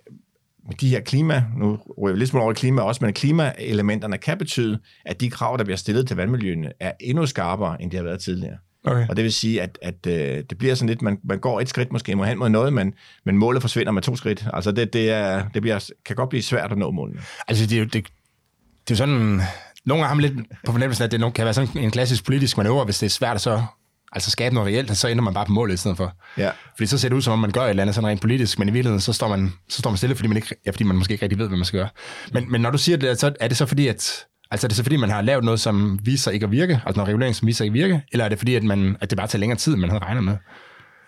[0.67, 4.17] med de her klima, nu ryger vi lidt smule over i klima også, men klimaelementerne
[4.17, 7.97] kan betyde, at de krav, der bliver stillet til vandmiljøene, er endnu skarpere, end de
[7.97, 8.57] har været tidligere.
[8.83, 9.07] Okay.
[9.09, 11.69] Og det vil sige, at, at øh, det bliver sådan lidt, man, man går et
[11.69, 12.93] skridt måske må hen mod noget, men,
[13.25, 14.47] men målet forsvinder med to skridt.
[14.53, 17.19] Altså det, det, er, det bliver, kan godt blive svært at nå målene.
[17.47, 19.41] Altså det er jo, det, det er jo sådan,
[19.85, 22.57] nogle gange har man lidt på fornemmelsen, at det kan være sådan en klassisk politisk
[22.57, 23.63] manøvre, hvis det er svært at så
[24.11, 26.13] altså skabe noget reelt, så ender man bare på målet i stedet for.
[26.37, 26.51] Ja.
[26.75, 28.59] Fordi så ser det ud, som om man gør et eller andet sådan rent politisk,
[28.59, 30.83] men i virkeligheden, så står man, så står man stille, fordi man, ikke, ja, fordi
[30.83, 31.89] man måske ikke rigtig ved, hvad man skal gøre.
[32.33, 34.77] Men, men når du siger det, så er det så fordi, at Altså er det
[34.77, 37.47] så fordi, man har lavet noget, som viser ikke at virke, altså noget regulering, som
[37.47, 39.57] viser ikke at virke, eller er det fordi, at, man, at det bare tager længere
[39.57, 40.37] tid, end man havde regnet med?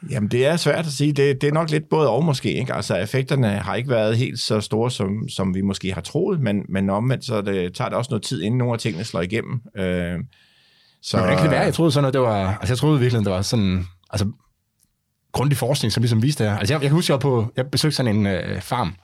[0.09, 1.13] Jamen, det er svært at sige.
[1.13, 2.53] Det, det er nok lidt både og måske.
[2.53, 2.73] Ikke?
[2.73, 6.65] Altså, effekterne har ikke været helt så store, som, som vi måske har troet, men,
[6.69, 9.61] men omvendt, så det, tager det også noget tid, inden nogle af tingene slår igennem.
[9.77, 10.19] Øh,
[11.01, 11.63] så, Men hvordan kan det være?
[11.63, 12.47] Jeg troede sådan, at det var...
[12.47, 13.87] Altså, jeg troede virkelig, det var sådan...
[14.09, 14.31] Altså,
[15.31, 17.51] grundig forskning, som ligesom viste det Altså, jeg, jeg kan huske, jeg var på...
[17.57, 18.95] Jeg besøgte sådan en øh, farm,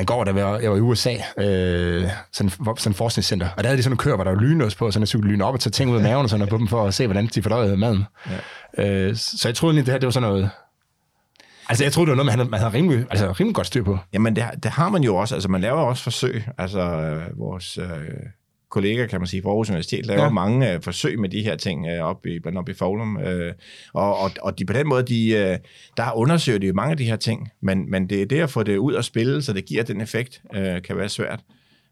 [0.00, 3.68] en gård, der var, jeg var i USA, øh, sådan, sådan en forskningscenter, og der
[3.68, 5.54] havde de sådan en kør, hvor der var lynlås på, så jeg cyklede lyn op
[5.54, 7.42] og tage ting ud af maven og sådan på dem, for at se, hvordan de
[7.42, 8.04] fordøjede maden.
[8.76, 9.08] Ja.
[9.08, 10.50] Øh, så jeg troede egentlig, det her det var sådan noget,
[11.68, 13.84] Altså, jeg troede, det var noget, man havde, man havde rimelig, altså, rimelig godt styr
[13.84, 13.98] på.
[14.12, 15.34] Jamen, det, det har man jo også.
[15.34, 16.44] Altså, man laver også forsøg.
[16.58, 17.86] Altså, vores øh,
[18.72, 20.30] kollega, kan man sige, fra Aarhus Universitet, laver ja.
[20.30, 23.16] mange uh, forsøg med de her ting uh, op i, blandt andet i Foglum.
[23.16, 23.22] Uh,
[23.92, 26.96] og, og, og de, på den måde, de, uh, der undersøger de jo mange af
[26.96, 29.52] de her ting, men, men det er det at få det ud og spille, så
[29.52, 31.40] det giver den effekt, uh, kan være svært.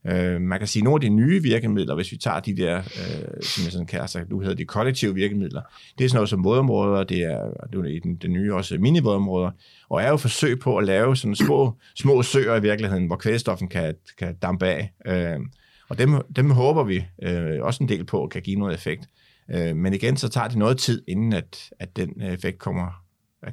[0.05, 3.43] Uh, man kan sige, nogle af de nye virkemidler, hvis vi tager de der, uh,
[3.43, 5.62] som jeg sådan kalder sig, nu hedder de kollektive virkemidler,
[5.99, 8.79] det er sådan noget som vådområder, det er, det er i den, den nye også
[8.79, 9.51] minivådområder,
[9.88, 13.69] og er jo forsøg på at lave sådan små, små søer i virkeligheden, hvor kvælstoffen
[13.69, 14.93] kan, kan dampe af.
[15.09, 15.47] Uh,
[15.90, 19.09] og dem, dem håber vi øh, også en del på kan give noget effekt.
[19.50, 23.03] Øh, men igen, så tager det noget tid, inden at, at den effekt kommer,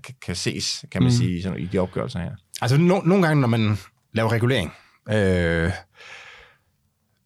[0.03, 1.17] kan, kan ses, kan man mm.
[1.17, 2.31] sige, sådan, i de opgørelser her.
[2.61, 3.77] Altså no, nogle gange, når man
[4.13, 4.71] laver regulering,
[5.09, 5.71] øh,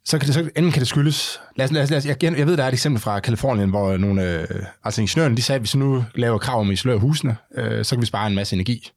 [0.05, 2.23] så kan det så enten kan det skyldes, lad os, lad os, lad os, jeg,
[2.23, 5.55] jeg ved, der er et eksempel fra Kalifornien, hvor nogle, øh, altså ingeniøren, de sagde,
[5.55, 8.27] at hvis vi nu laver krav om at isolere husene, øh, så kan vi spare
[8.27, 8.91] en masse energi.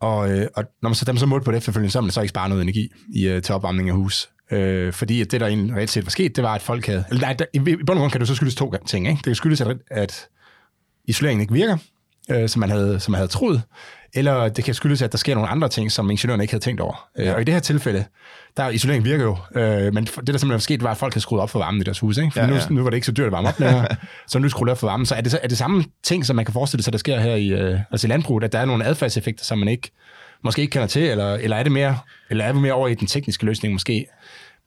[0.00, 2.10] Og, øh, og når man så, dem så målt på det efterfølgende, så har man
[2.10, 4.28] så ikke spare noget energi i, øh, til opvarmning af hus.
[4.52, 7.04] Øh, fordi at det, der egentlig reelt set var sket, det var, at folk havde...
[7.10, 9.06] Eller nej, der, i, i bund og grund kan det så skyldes to ting.
[9.06, 9.16] Ikke?
[9.16, 10.28] Det kan skyldes, at, at
[11.04, 11.76] isoleringen ikke virker,
[12.30, 13.62] øh, som, man havde, som man havde troet,
[14.14, 16.80] eller det kan skyldes, at der sker nogle andre ting, som ingeniørerne ikke havde tænkt
[16.80, 17.08] over.
[17.18, 17.34] Øh, ja.
[17.34, 18.04] Og i det her tilfælde,
[18.56, 21.22] der isolering virker jo, øh, men det, der simpelthen var sket, var, at folk havde
[21.22, 22.18] skruet op for varmen i deres hus.
[22.18, 22.30] Ikke?
[22.30, 22.52] For ja, ja.
[22.68, 23.86] Nu, nu var det ikke så dyrt at varme op længere,
[24.28, 25.06] så nu skruer op for varmen.
[25.06, 27.20] Så er det, så, er det samme ting, som man kan forestille sig, der sker
[27.20, 29.90] her i, øh, altså i landbruget, at der er nogle adfærdseffekter, som man ikke
[30.44, 31.98] måske ikke kender til, eller, eller er det mere,
[32.30, 34.06] eller er vi mere over i den tekniske løsning måske,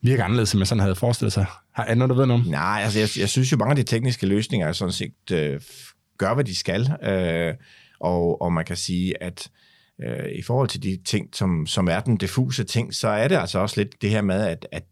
[0.01, 1.45] virker anderledes, end man sådan havde forestillet sig.
[1.73, 2.49] Har du noget, du ved noget om?
[2.49, 5.61] Nej, altså jeg, jeg synes jo, mange af de tekniske løsninger sådan set øh,
[6.17, 6.91] gør, hvad de skal.
[7.03, 7.53] Øh,
[7.99, 9.49] og, og man kan sige, at
[10.03, 13.35] øh, i forhold til de ting, som, som er den diffuse ting, så er det
[13.35, 14.83] altså også lidt det her med, at, at,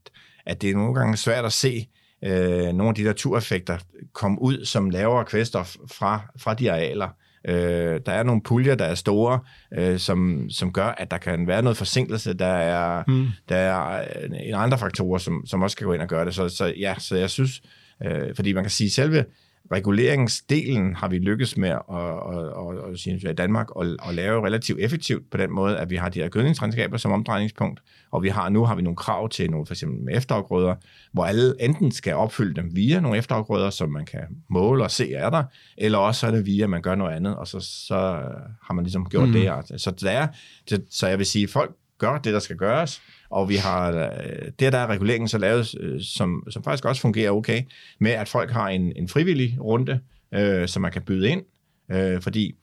[0.45, 1.87] at det er nogle gange svært at se
[2.23, 3.77] øh, nogle af de natureffekter
[4.13, 7.09] komme ud som lavere kvælstof fra, fra de arealer.
[7.47, 9.39] Øh, der er nogle puljer, der er store,
[9.77, 12.33] øh, som, som gør, at der kan være noget forsinkelse.
[12.33, 13.27] Der er, mm.
[13.49, 16.35] der er øh, en andre faktorer, som, som også kan gå ind og gøre det.
[16.35, 17.61] Så, så ja, så jeg synes,
[18.05, 19.25] øh, fordi man kan sige, selve
[19.71, 24.79] reguleringsdelen har vi lykkes med at, at, at, at, at Danmark at, at lave relativt
[24.79, 27.79] effektivt på den måde, at vi har de her gødningsregnskaber som omdrejningspunkt,
[28.11, 30.75] og vi har nu har vi nogle krav til nogle for eksempel med efterafgrøder,
[31.11, 35.13] hvor alle enten skal opfylde dem via nogle efterafgrøder, som man kan måle og se
[35.13, 35.43] er der,
[35.77, 37.95] eller også er det via, at man gør noget andet, og så, så
[38.63, 39.33] har man ligesom gjort mm.
[39.33, 39.61] det her.
[39.77, 40.27] Så, der er,
[40.89, 43.01] så jeg vil sige, at folk gør det, der skal gøres,
[43.33, 47.01] og vi har, øh, det der er reguleringen så lavet, øh, som, som faktisk også
[47.01, 47.61] fungerer okay,
[47.99, 49.99] med at folk har en, en frivillig runde,
[50.33, 51.41] øh, som man kan byde ind,
[51.91, 52.55] øh, fordi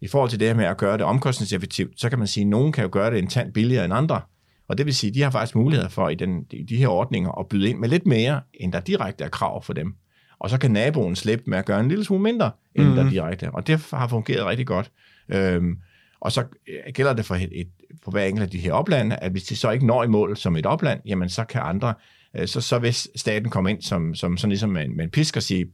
[0.00, 2.48] i forhold til det her med at gøre det omkostningseffektivt, så kan man sige, at
[2.48, 4.20] nogen kan jo gøre det en tand billigere end andre,
[4.68, 6.88] og det vil sige, at de har faktisk muligheder for i, den, i de her
[6.88, 9.94] ordninger at byde ind med lidt mere, end der direkte er krav for dem.
[10.38, 12.94] og så kan naboen slippe med at gøre en lille smule mindre end mm.
[12.94, 13.50] der direkte.
[13.50, 14.90] Og det har fungeret rigtig godt.
[15.28, 15.78] Øhm,
[16.20, 17.68] og så øh, gælder det for, et, et,
[18.04, 20.36] for hver enkelt af de her oplande, at hvis de så ikke når i mål
[20.36, 21.94] som et opland, jamen så kan andre,
[22.36, 25.10] øh, så, så hvis staten kommer ind som, som sådan ligesom med en, med en
[25.10, 25.66] pisk og sige,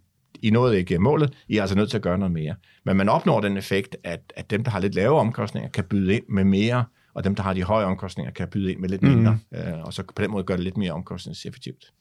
[0.43, 2.55] I nåede ikke målet, I er altså nødt til at gøre noget mere.
[2.85, 6.15] Men man opnår den effekt, at, at dem, der har lidt lavere omkostninger, kan byde
[6.15, 9.03] ind med mere, og dem, der har de høje omkostninger, kan byde ind med lidt
[9.03, 9.59] mindre, mm.
[9.59, 11.93] øh, og så på den måde gør det lidt mere omkostningseffektivt.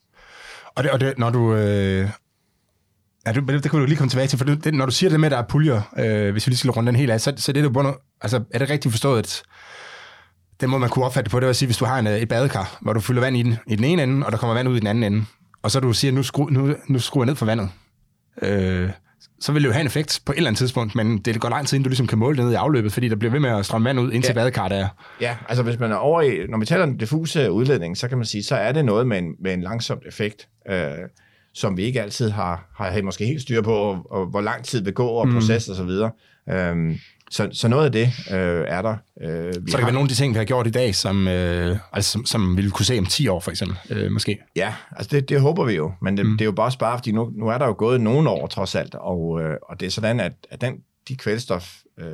[0.76, 1.56] Og det, og det når du...
[1.56, 2.10] Øh,
[3.26, 5.20] ja, det, det kan du lige komme tilbage til, for det, når du siger det
[5.20, 7.34] med, at der er puljer, øh, hvis vi lige skal runde den helt af, så,
[7.38, 9.44] så det er det altså er det rigtigt forstået, at
[10.62, 12.08] den måde, man kunne opfatte det på, det var at sige, hvis du har en,
[12.08, 14.38] øh, et badekar, hvor du fylder vand i den, i den ene ende, og der
[14.38, 15.26] kommer vand ud i den anden ende,
[15.64, 17.70] og så du siger, nu, skru, nu, nu skruer jeg ned for vandet,
[18.42, 18.90] øh,
[19.40, 21.50] så vil det jo have en effekt på et eller andet tidspunkt, men det går
[21.50, 23.40] lang tid, inden du ligesom kan måle det ned i afløbet, fordi der bliver ved
[23.40, 24.34] med at strømme vand ud, indtil ja.
[24.34, 24.88] badekarret er.
[25.22, 28.18] Ja, altså hvis man er over i, når vi taler om diffuse udledning, så kan
[28.18, 30.92] man sige, så er det noget med en, med en langsom effekt, øh,
[31.54, 34.84] som vi ikke altid har, har måske helt styr på, og, og hvor lang tid
[34.84, 35.34] vil gå, og mm.
[35.34, 36.12] proces og så videre.
[36.50, 36.96] Øh,
[37.32, 38.96] så, så noget af det øh, er der.
[39.22, 41.28] Øh, så der kan være nogle af de ting, vi har gjort i dag, som,
[41.28, 44.38] øh, altså, som, som vi vil kunne se om 10 år, for eksempel, øh, måske?
[44.56, 46.32] Ja, altså det, det håber vi jo, men det, mm.
[46.32, 48.76] det er jo bare spare, fordi nu, nu er der jo gået nogle år trods
[48.76, 50.76] alt, og, øh, og det er sådan, at, at den,
[51.08, 52.06] de kvælstof øh,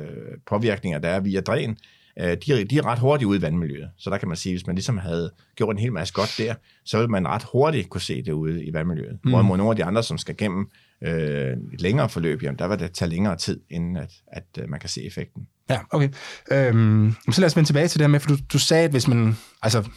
[0.46, 1.76] påvirkninger, der er via dræn, øh,
[2.18, 3.90] de, de er ret hurtigt ude i vandmiljøet.
[3.98, 6.54] Så der kan man sige, hvis man ligesom havde gjort en hel masse godt der,
[6.84, 9.18] så ville man ret hurtigt kunne se det ude i vandmiljøet.
[9.24, 9.30] Mm.
[9.30, 10.70] Hvorimod nogle af de andre, som skal gennem
[11.04, 14.70] øh, et længere forløb, jamen, der vil det tage længere tid, inden at, at uh,
[14.70, 15.46] man kan se effekten.
[15.70, 16.08] Ja, okay.
[16.50, 18.90] Øhm, så lad os vende tilbage til det her med, for du, du sagde, at
[18.90, 19.88] hvis man, altså,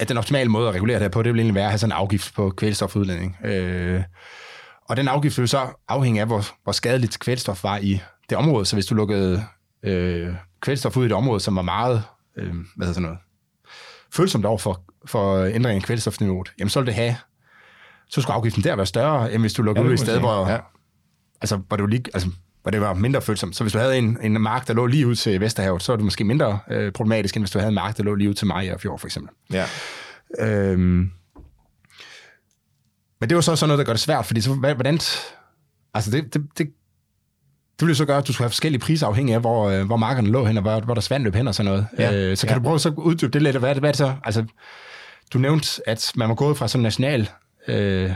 [0.00, 1.78] at den optimale måde at regulere det her på, det vil egentlig være at have
[1.78, 3.36] sådan en afgift på kvælstofudledning.
[3.44, 4.02] Øh,
[4.88, 8.00] og den afgift vil så afhænge af, hvor, hvor skadeligt kvælstof var i
[8.30, 8.64] det område.
[8.64, 9.44] Så hvis du lukkede
[9.82, 12.02] øh, kvælstof ud i det område, som var meget,
[12.36, 13.18] øh, hvad hedder sådan noget,
[14.12, 17.16] følsomt over for, for ændring af kvælstofniveauet, jamen så ville det have
[18.10, 20.18] så skulle afgiften der være større, end hvis du lukkede ja, ud i et sted,
[20.18, 20.58] hvor, ja.
[21.40, 22.28] altså, hvor, det var lige, altså,
[22.62, 23.56] hvor det var mindre følsomt.
[23.56, 25.96] Så hvis du havde en, en mark, der lå lige ud til Vesterhavet, så var
[25.96, 28.34] det måske mindre øh, problematisk, end hvis du havde en mark, der lå lige ud
[28.34, 29.34] til Maja Fjord, for eksempel.
[29.52, 29.66] Ja.
[30.38, 31.10] Øhm,
[33.20, 35.00] men det var så sådan noget, der gør det svært, fordi så, hvordan...
[35.94, 36.70] Altså, det, det, det,
[37.80, 39.96] det ville så gøre, at du skulle have forskellige priser afhængig af, hvor, øh, hvor
[39.96, 41.86] markerne lå hen, og hvor, hvor der svand løb hen og sådan noget.
[41.98, 42.14] Ja.
[42.14, 42.58] Øh, så kan ja.
[42.58, 44.12] du prøve så uddybe det lidt, hvad er det, hvad er det så?
[44.24, 44.44] Altså,
[45.32, 47.28] du nævnte, at man var gået fra sådan national
[47.68, 48.12] øh,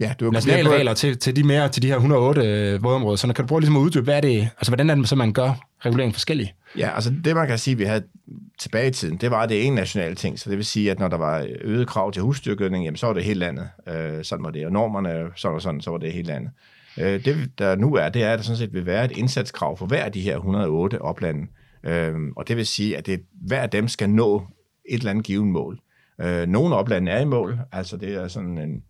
[0.00, 0.74] ja, du nationale på...
[0.74, 3.16] regler til, til, de mere, til de her 108 øh, vådområder.
[3.16, 5.16] Så kan du prøve ligesom at uddybe, hvad er det, altså hvordan er det så,
[5.16, 6.54] man gør reguleringen forskellig?
[6.78, 8.02] Ja, altså det man kan sige, vi havde
[8.58, 10.38] tilbage i tiden, det var det en national ting.
[10.38, 13.12] Så det vil sige, at når der var øget krav til husdyrgødning, jamen så var
[13.12, 13.68] det helt landet.
[13.88, 14.66] Øh, sådan var det.
[14.66, 16.50] Og normerne, sådan og sådan, så var det helt landet.
[16.50, 19.12] Øh, Øh, det der nu er, det er, at der sådan set vil være et
[19.16, 21.46] indsatskrav for hver af de her 108 oplande.
[21.84, 24.46] Øh, og det vil sige, at det, hver af dem skal nå
[24.88, 25.80] et eller andet givet mål.
[26.20, 28.82] Øh, nogle oplande er i mål, altså det er sådan en,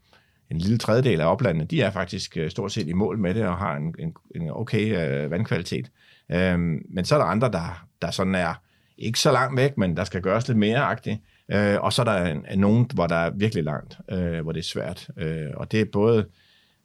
[0.50, 3.46] en lille tredjedel af oplandene, de er faktisk øh, stort set i mål med det
[3.46, 5.90] og har en, en, en okay øh, vandkvalitet.
[6.30, 6.58] Øh,
[6.90, 8.54] men så er der andre, der, der sådan er
[8.98, 11.18] ikke så langt væk, men der skal gøres lidt mere agtigt.
[11.52, 14.60] Øh, og så er der en, nogen, hvor der er virkelig langt, øh, hvor det
[14.60, 15.10] er svært.
[15.16, 16.26] Øh, og det er både,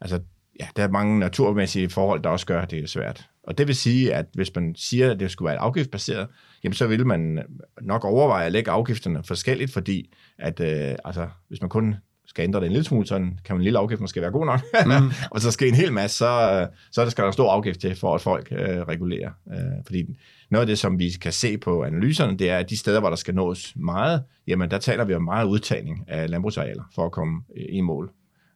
[0.01, 0.19] altså
[0.60, 3.30] ja, der er mange naturmæssige forhold, der også gør, at det er svært.
[3.44, 6.28] Og det vil sige, at hvis man siger, at det skulle være afgiftsbaseret,
[6.63, 7.44] jamen så vil man
[7.82, 11.96] nok overveje at lægge afgifterne forskelligt, fordi at, øh, altså, hvis man kun
[12.28, 14.62] skal ændre det en lille smule, så kan en lille afgift måske være god nok.
[14.86, 15.12] Mm.
[15.32, 18.15] og så skal en hel masse, så, så skal der en stor afgift til, for
[18.15, 19.32] at folk øh, regulerer.
[19.54, 20.06] Øh, fordi
[20.50, 23.10] noget af det, som vi kan se på analyserne, det er, at de steder, hvor
[23.10, 27.12] der skal nås meget, jamen der taler vi om meget udtagning af landbrugsarealer for at
[27.12, 28.12] komme i mål.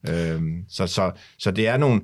[0.07, 2.01] Øh, så, så, så det er nogle,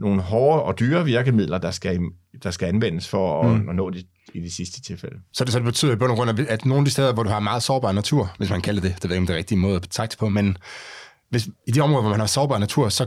[0.00, 2.00] nogle hårde og dyre virkemidler, der skal,
[2.42, 3.68] der skal anvendes for at, mm.
[3.68, 5.16] at nå det i de sidste tilfælde.
[5.32, 7.22] Så det, så det betyder i bund og grund, at nogle af de steder, hvor
[7.22, 9.38] du har meget sårbar natur, hvis man kalder det, det ved ikke, om det er
[9.38, 10.56] rigtige måde at betragte på, men
[11.28, 13.06] hvis, i de områder, hvor man har sårbar natur, så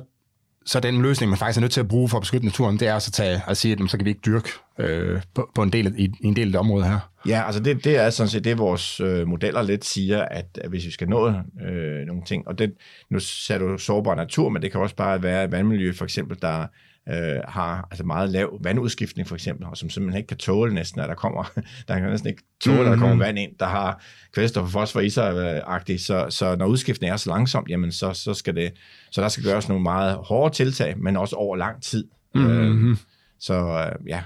[0.65, 2.87] så den løsning, man faktisk er nødt til at bruge for at beskytte naturen, det
[2.87, 5.63] er også at, tage, at sige, at så kan vi ikke dyrke øh, på, på
[5.63, 7.11] en del, i, i en del af det område her.
[7.27, 10.69] Ja, altså det, det er sådan set det, vores øh, modeller lidt siger, at, at
[10.69, 11.33] hvis vi skal nå
[11.67, 12.73] øh, nogle ting, og det,
[13.09, 16.37] nu ser du sårbar natur, men det kan også bare være et vandmiljø, for eksempel,
[16.41, 16.67] der
[17.09, 21.01] øh, har altså meget lav vandudskiftning for eksempel, og som simpelthen ikke kan tåle næsten,
[21.01, 21.51] at der kommer,
[21.87, 22.91] der kan næsten ikke tåle, mm-hmm.
[22.91, 23.23] at der kommer mhm.
[23.23, 24.01] vand ind, der har
[24.33, 28.13] kvælstof og fosfor i sig, øh, så, så når udskiftningen er så langsomt, jamen så,
[28.13, 28.73] så skal det,
[29.11, 32.07] så der skal gøres nogle meget hårde tiltag, men også over lang tid.
[32.35, 32.91] Mm-hmm.
[32.91, 32.97] Øh,
[33.39, 34.21] så øh, ja,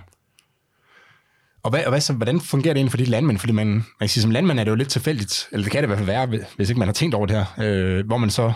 [1.64, 3.38] og, hvad, og hvad, så, hvordan fungerer det egentlig for de landmænd?
[3.38, 5.84] Fordi man, man kan sige, som landmand er det jo lidt tilfældigt, eller det kan
[5.84, 8.18] det i hvert fald være, hvis ikke man har tænkt over det her, øh, hvor
[8.18, 8.54] man så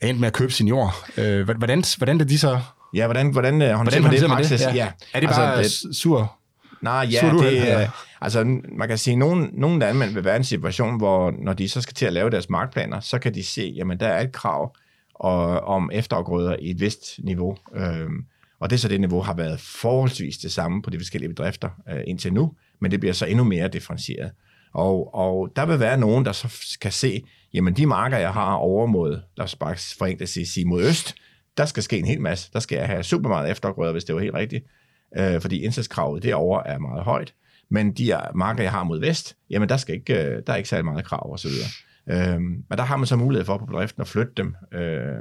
[0.00, 0.94] er endt med at købe sin jord.
[1.16, 2.60] Øh, hvordan, hvordan er de så
[2.94, 4.60] Ja, hvordan, hvordan øh, håndterer man det i praksis?
[4.60, 4.66] Det?
[4.66, 4.74] Ja.
[4.74, 4.88] ja.
[5.14, 6.38] Er det bare altså, det, sur?
[6.82, 7.90] Nej, ja, sur det, ja.
[8.20, 11.52] altså man kan sige, at nogle, nogle landmænd vil være i en situation, hvor når
[11.52, 14.20] de så skal til at lave deres markplaner, så kan de se, jamen der er
[14.20, 14.76] et krav
[15.14, 17.56] og, om efterafgrøder i et vist niveau.
[17.74, 18.24] Øhm,
[18.62, 21.70] og det er så det niveau har været forholdsvis det samme på de forskellige bedrifter
[21.88, 24.30] øh, indtil nu, men det bliver så endnu mere differentieret.
[24.74, 27.22] Og, og der vil være nogen, der så kan se,
[27.54, 31.14] jamen de marker, jeg har over mod, lad os bare forenkle sige, sige mod øst,
[31.56, 32.50] der skal ske en hel masse.
[32.52, 34.64] Der skal jeg have super meget efterafgrøder, hvis det var helt rigtigt.
[35.16, 37.34] Øh, fordi indsatskravet derovre er meget højt.
[37.70, 40.68] Men de marker, jeg har mod vest, jamen der, skal ikke, øh, der er ikke
[40.68, 41.50] særlig meget krav osv.
[42.10, 45.16] Øh, men der har man så mulighed for på bedriften at flytte dem øh,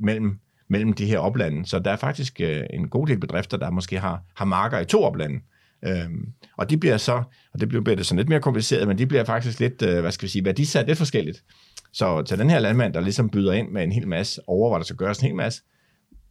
[0.00, 1.68] mellem, mellem de her oplande.
[1.68, 4.84] Så der er faktisk øh, en god del bedrifter, der måske har, har marker i
[4.84, 5.40] to oplande.
[5.84, 7.22] Øhm, og de bliver så,
[7.54, 10.12] og det bliver det sådan lidt mere kompliceret, men de bliver faktisk lidt, øh, hvad
[10.12, 11.44] skal vi sige, værdisat lidt forskelligt.
[11.92, 14.78] Så til den her landmand, der ligesom byder ind med en hel masse, over hvad
[14.78, 15.62] der skal gøres en hel masse,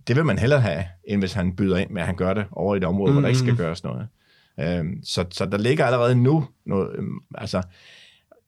[0.07, 2.45] det vil man hellere have, end hvis han byder ind med, at han gør det
[2.51, 3.13] over i et område, mm.
[3.13, 3.57] hvor der ikke skal mm.
[3.57, 4.07] gøres noget.
[4.59, 7.61] Øhm, så, så der ligger allerede nu noget, øhm, altså,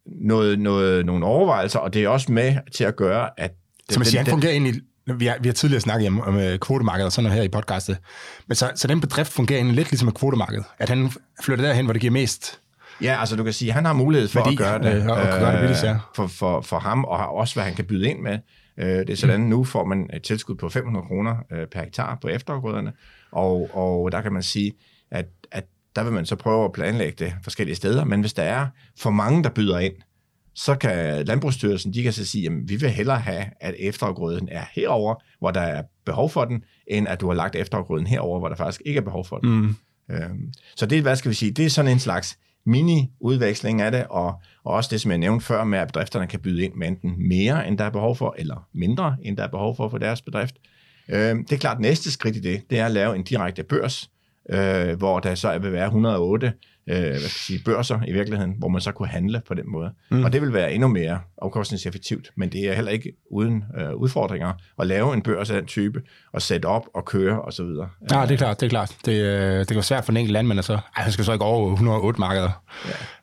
[0.06, 3.52] noget, noget, nogle overvejelser, og det er også med til at gøre, at...
[3.52, 4.82] Det, så man siger, han fungerer egentlig
[5.14, 7.50] vi har, vi har tidligere snakket om, om øh, kvotemarkedet og sådan noget her i
[7.50, 7.98] podcastet.
[8.48, 10.64] Men så, så den bedrift fungerer lidt ligesom et kvotemarked.
[10.78, 11.12] At han
[11.44, 12.60] flytter derhen, hvor det giver mest
[13.02, 15.08] Ja, altså du kan sige, at han har mulighed for Fordi, at gøre det, øh,
[15.08, 15.98] og gøre det billigt, ja.
[16.16, 18.40] for, for, for ham, og har også, hvad han kan byde ind med.
[18.78, 19.48] Øh, det er sådan, mm.
[19.48, 22.94] nu får man et tilskud på 500 kroner øh, per hektar på efterafgrøderne,
[23.32, 24.74] og, og der kan man sige,
[25.12, 28.44] at, at der vil man så prøve at planlægge det forskellige steder, men hvis der
[28.44, 28.68] er
[29.00, 29.94] for mange, der byder ind,
[30.66, 34.64] så kan Landbrugsstyrelsen, de kan så sige, at vi vil hellere have, at efterafgrøden er
[34.72, 38.50] herover, hvor der er behov for den, end at du har lagt efterafgrøden herover, hvor
[38.50, 39.50] der faktisk ikke er behov for den.
[39.50, 39.76] Mm.
[40.12, 44.06] Øhm, så det, hvad skal vi sige, det er sådan en slags mini-udveksling af det,
[44.10, 46.88] og, og også det, som jeg nævnte før med, at bedrifterne kan byde ind med
[46.88, 49.98] enten mere, end der er behov for, eller mindre, end der er behov for for
[49.98, 50.56] deres bedrift.
[51.10, 54.10] Øhm, det er klart, næste skridt i det, det er at lave en direkte børs,
[54.50, 56.54] øh, hvor der så vil være 108
[56.90, 59.72] øh, hvad skal jeg sige, børser i virkeligheden, hvor man så kunne handle på den
[59.72, 59.92] måde.
[60.12, 60.24] Mm.
[60.24, 64.54] Og det vil være endnu mere afkostningseffektivt, men det er heller ikke uden øh, udfordringer
[64.80, 66.02] at lave en børs af den type,
[66.34, 67.66] og sætte op og køre osv.
[68.12, 68.96] Ja, det er klart, det er klart.
[69.06, 71.34] Det, øh, det kan være svært for en enkelt landmand, så, ej, han skal så
[71.34, 72.64] ikke over 108 markeder.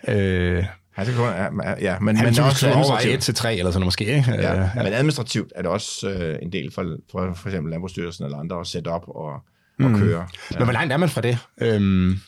[0.09, 0.15] Ja.
[0.15, 0.65] Øh,
[0.99, 3.81] Ja, det kunne, ja, ja, men, han men også overveje 1 til 3 eller sådan
[3.81, 4.31] noget måske, ikke?
[4.31, 4.71] Ja, ja.
[4.75, 8.61] Men administrativt er det også øh, en del for, for, for eksempel Landbrugsstyrelsen eller andre
[8.61, 9.33] at sætte op og,
[9.81, 9.99] og mm.
[9.99, 10.27] køre.
[10.51, 10.59] Ja.
[10.59, 11.39] Men hvor langt er man fra det?
[11.61, 12.21] Øhm,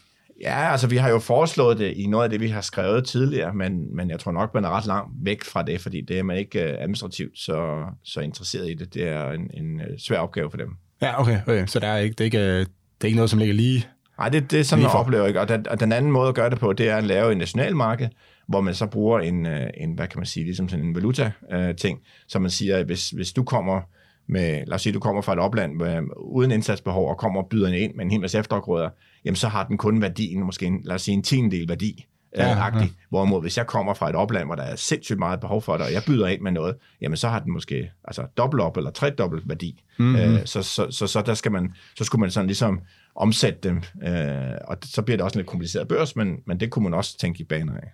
[0.42, 3.55] Ja, altså vi har jo foreslået det i noget af det, vi har skrevet tidligere,
[3.55, 6.22] men, men jeg tror nok, man er ret langt væk fra det, fordi det er
[6.22, 8.94] man ikke uh, administrativt så, så interesseret i det.
[8.94, 10.68] Det er en, en uh, svær opgave for dem.
[11.03, 11.40] Ja, okay.
[11.42, 11.66] okay.
[11.66, 12.66] Så der er ikke, det, er ikke, det
[13.01, 13.87] er ikke noget, som ligger lige
[14.18, 15.40] Nej, det, det er sådan, man oplever ikke.
[15.40, 17.38] Og den, og den anden måde at gøre det på, det er at lave en
[17.38, 18.09] nationalmarked,
[18.48, 19.46] hvor man så bruger en,
[19.77, 23.33] en hvad kan man sige, ligesom sådan en valuta-ting, så man siger, at hvis, hvis
[23.33, 23.81] du kommer
[24.29, 27.49] med, lad os sige, du kommer fra et opland med, uden indsatsbehov og kommer og
[27.49, 28.88] byder ind med en hel masse efterafgrøder,
[29.25, 32.79] jamen så har den kun værdien, måske en, lad os sige en tiendel værdi, ja,
[32.79, 32.87] ja.
[33.09, 35.87] Hvorimod, hvis jeg kommer fra et opland, hvor der er sindssygt meget behov for det,
[35.87, 38.91] og jeg byder ind med noget, jamen så har den måske altså dobbelt op eller
[38.91, 39.83] tredobbelt værdi.
[39.99, 40.17] Mm-hmm.
[40.17, 42.81] Øh, så, så, så, så, der skal man, så skulle man sådan ligesom
[43.17, 46.71] omsætte dem, øh, og så bliver det også en lidt kompliceret børs, men, men det
[46.71, 47.93] kunne man også tænke i baner af.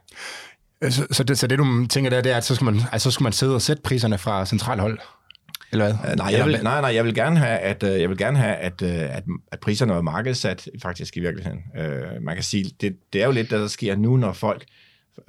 [0.90, 3.11] Så, så, det, så det, du tænker der, det er, at så skal, man, altså,
[3.11, 4.99] så skal man sidde og sætte priserne fra centralhold?
[5.75, 6.13] Eller hvad?
[6.13, 8.39] Uh, nej, jeg vil, nej, nej, jeg vil gerne have, at, uh, jeg vil gerne
[8.39, 11.61] have, at, uh, at, at priserne er markedsat faktisk i virkeligheden.
[11.79, 14.65] Uh, man kan sige, det, det er jo lidt det, der sker nu, når folk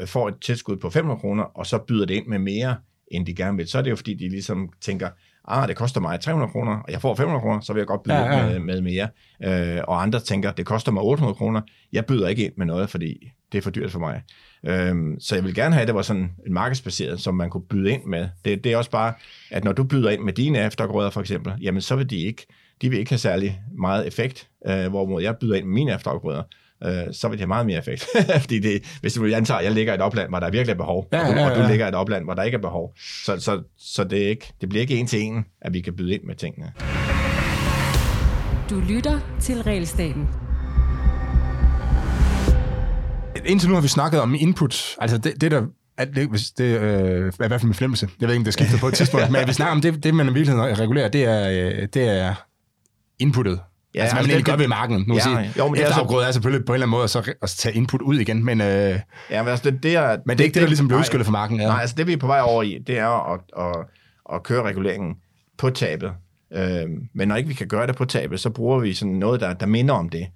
[0.05, 2.75] får et tilskud på 500 kroner, og så byder det ind med mere,
[3.07, 3.67] end de gerne vil.
[3.67, 5.09] Så er det jo, fordi de ligesom tænker,
[5.47, 8.03] ah, det koster mig 300 kroner, og jeg får 500 kroner, så vil jeg godt
[8.03, 8.59] byde ja, ja.
[8.59, 9.07] Med, med mere.
[9.47, 11.61] Uh, og andre tænker, det koster mig 800 kroner,
[11.93, 14.21] jeg byder ikke ind med noget, fordi det er for dyrt for mig.
[14.67, 17.63] Øhm, så jeg vil gerne have, at det var sådan en markedsbaseret, som man kunne
[17.69, 18.27] byde ind med.
[18.45, 19.13] Det, det er også bare,
[19.51, 22.45] at når du byder ind med dine eftergrøder for eksempel, jamen så vil de ikke,
[22.81, 26.43] de vil ikke have særlig meget effekt, øh, hvorimod jeg byder ind med mine eftergrøder,
[26.83, 28.05] øh, så vil det have meget mere effekt.
[28.41, 30.77] Fordi det, hvis du antager, at jeg ligger i et opland, hvor der virkelig er
[30.77, 31.49] behov, ja, ja, ja.
[31.49, 32.93] og du ligger i et opland, hvor der ikke er behov,
[33.25, 35.95] så, så, så det, er ikke, det bliver ikke en til en, at vi kan
[35.95, 36.73] byde ind med tingene.
[38.69, 40.44] Du lytter til Realstaten
[43.45, 44.95] indtil nu har vi snakket om input.
[45.01, 45.65] Altså det, det der
[45.97, 48.09] at det, hvis det øh, er i hvert fald med flemmelse.
[48.21, 50.13] Jeg ved ikke, om det skifter på et tidspunkt, men vi snakker om det, det
[50.13, 52.33] man i virkeligheden regulerer, det er, øh, det er
[53.19, 53.59] inputtet.
[53.95, 55.05] Ja, altså, altså, man det, gør ved marken.
[55.07, 57.33] Nu ja, sige, jo, men efterafgrøde er selvfølgelig på en eller anden måde at, så,
[57.41, 60.43] at tage input ud igen, men, øh, ja, men, altså, det, det er, men det
[60.43, 61.59] er ikke det, der ligesom bliver udskyllet for marken.
[61.59, 61.67] Ja.
[61.67, 63.85] Nej, altså det vi er på vej over i, det er at, at,
[64.33, 65.15] at køre reguleringen
[65.57, 66.11] på tabet.
[66.53, 69.41] Øh, men når ikke vi kan gøre det på tabet, så bruger vi sådan noget,
[69.41, 70.27] der, der minder om det.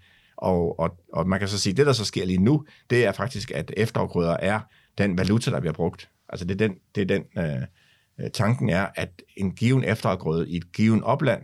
[0.41, 3.05] Og, og, og man kan så sige, at det, der så sker lige nu, det
[3.05, 4.59] er faktisk, at efterafgrøder er
[4.97, 6.09] den valuta, der bliver brugt.
[6.29, 7.61] Altså det er den, det er den øh,
[8.19, 11.41] øh, tanken er, at en given efterafgrøde i et given opland,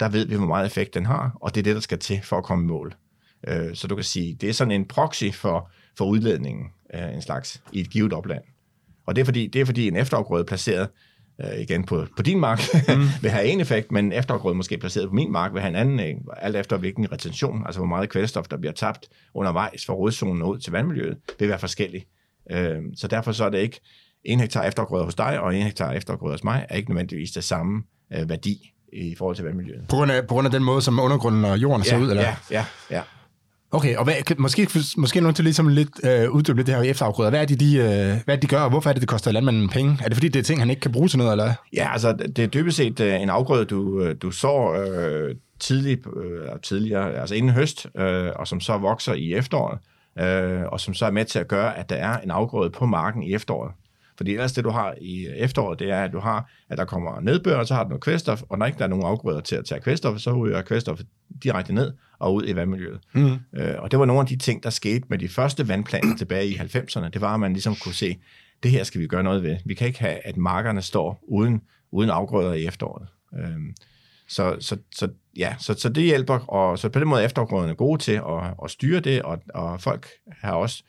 [0.00, 2.20] der ved vi, hvor meget effekt den har, og det er det, der skal til
[2.22, 2.94] for at komme i mål.
[3.48, 7.22] Øh, så du kan sige, det er sådan en proxy for, for udledningen, øh, en
[7.22, 8.42] slags, i et givet opland.
[9.06, 10.88] Og det er fordi, det er fordi en efterafgrøde placeret
[11.44, 13.08] øh, igen på, på din mark, mm.
[13.22, 16.00] vil have en effekt, men efterafgrøde måske placeret på min mark vil have en anden,
[16.00, 20.42] øh, alt efter hvilken retention, altså hvor meget kvælstof, der bliver tabt undervejs fra rodzonen
[20.42, 22.06] ud til vandmiljøet, vil være forskellig.
[22.50, 23.80] Øh, så derfor så er det ikke
[24.24, 27.44] en hektar efterafgrøde hos dig, og en hektar efterafgrøde hos mig, er ikke nødvendigvis det
[27.44, 27.82] samme
[28.12, 29.84] øh, værdi i forhold til vandmiljøet.
[29.88, 32.10] På grund, af, på grund af den måde, som undergrunden og jorden ja, ser ud?
[32.10, 32.22] Eller?
[32.22, 33.02] Ja, ja, ja.
[33.72, 37.30] Okay, og hvad, måske, måske nogen til ligesom lidt øh, uddybe lidt det her efterafgrøder.
[37.30, 39.08] Hvad er det, de, øh, hvad er det, de gør, og hvorfor er det, det
[39.08, 39.98] koster landmanden penge?
[40.02, 42.12] Er det fordi, det er ting, han ikke kan bruge til noget, eller Ja, altså,
[42.12, 47.14] det er dybest set øh, en afgrøde, du, øh, du sår øh, tidligt, øh, tidligere,
[47.14, 49.78] altså inden høst, øh, og som så vokser i efteråret,
[50.18, 52.86] øh, og som så er med til at gøre, at der er en afgrøde på
[52.86, 53.72] marken i efteråret.
[54.20, 57.20] Fordi ellers det, du har i efteråret, det er, at du har, at der kommer
[57.20, 59.56] nedbør, og så har du noget kvælstof, og når ikke der er nogen afgrøder til
[59.56, 61.00] at tage kvælstof, så ryger kvælstof
[61.42, 63.00] direkte ned og ud i vandmiljøet.
[63.12, 63.32] Mm.
[63.54, 66.46] Øh, og det var nogle af de ting, der skete med de første vandplaner tilbage
[66.46, 67.08] i 90'erne.
[67.08, 68.18] Det var, at man ligesom kunne se,
[68.62, 69.56] det her skal vi gøre noget ved.
[69.64, 71.60] Vi kan ikke have, at markerne står uden,
[71.90, 73.08] uden afgrøder i efteråret.
[73.38, 73.74] Øh,
[74.28, 77.74] så, så, så, ja, så, så det hjælper, og så på den måde er efterafgrøderne
[77.74, 80.06] gode til at, at styre det, og, og folk
[80.40, 80.84] har også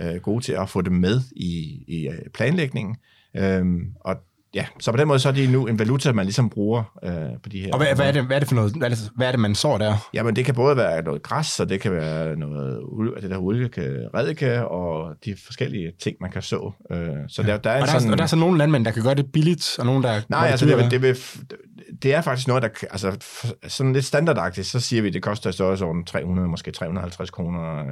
[0.00, 2.96] øh, gode til at få det med i, i øh, planlægningen.
[3.36, 4.16] Øhm, og
[4.54, 7.40] ja, så på den måde så er det nu en valuta, man ligesom bruger øh,
[7.42, 7.72] på de her...
[7.72, 8.72] Og hvad, hvad, er det, hvad er det for noget?
[8.72, 10.08] Hvad er det, hvad er det man så der?
[10.14, 12.80] Jamen, det kan både være noget græs, og det kan være noget
[13.22, 13.70] det der olie,
[14.14, 16.72] redike, og de forskellige ting, man kan så.
[16.90, 18.84] Øh, så der, der er og, der sådan, er, og der er så nogle landmænd,
[18.84, 20.20] der kan gøre det billigt, og nogle, der...
[20.28, 21.16] Nej, altså det, det, vil,
[22.02, 22.68] det er faktisk noget, der...
[22.90, 23.16] Altså,
[23.68, 27.78] sådan lidt standardagtigt, så siger vi, at det koster i størrelsesorden 300, måske 350 kroner.
[27.78, 27.86] Øh,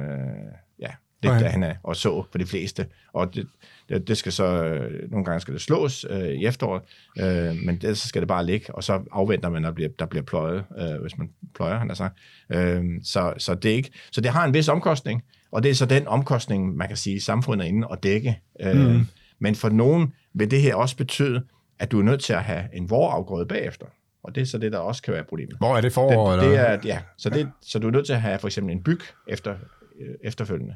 [0.79, 0.89] ja,
[1.23, 1.43] lidt okay.
[1.43, 2.85] derhen af, og så for de fleste.
[3.13, 3.47] Og det,
[3.89, 6.81] det, det skal så, øh, nogle gange skal det slås øh, i efteråret,
[7.19, 9.89] øh, men det, så skal det bare ligge, og så afventer man, at der bliver,
[9.99, 12.17] der bliver pløjet, øh, hvis man pløjer, han har sagt.
[12.49, 15.85] Øh, så, så, det ikke, så det har en vis omkostning, og det er så
[15.85, 18.39] den omkostning, man kan sige, samfundet er inde og dække.
[18.61, 19.07] Øh, mm.
[19.39, 21.43] Men for nogen vil det her også betyde,
[21.79, 23.85] at du er nødt til at have en vorafgrøde bagefter.
[24.23, 25.57] Og det er så det, der også kan være problemet.
[25.57, 26.31] Hvor er det forår?
[26.31, 28.75] Det, det er, ja, så, det, så du er nødt til at have for eksempel
[28.75, 29.55] en byg efter,
[29.99, 30.75] øh, efterfølgende.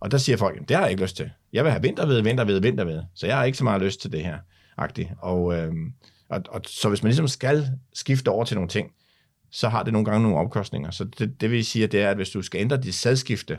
[0.00, 1.30] Og der siger folk, det har jeg ikke lyst til.
[1.52, 3.02] Jeg vil have vinterved, vinterved, vinterved.
[3.14, 4.38] Så jeg har ikke så meget lyst til det her.
[4.76, 5.08] Agtigt.
[5.18, 5.92] Og, øhm,
[6.28, 8.90] og, og, så hvis man ligesom skal skifte over til nogle ting,
[9.50, 10.90] så har det nogle gange nogle omkostninger.
[10.90, 13.58] Så det, det vil sige, det er, at hvis du skal ændre dit sadskifte,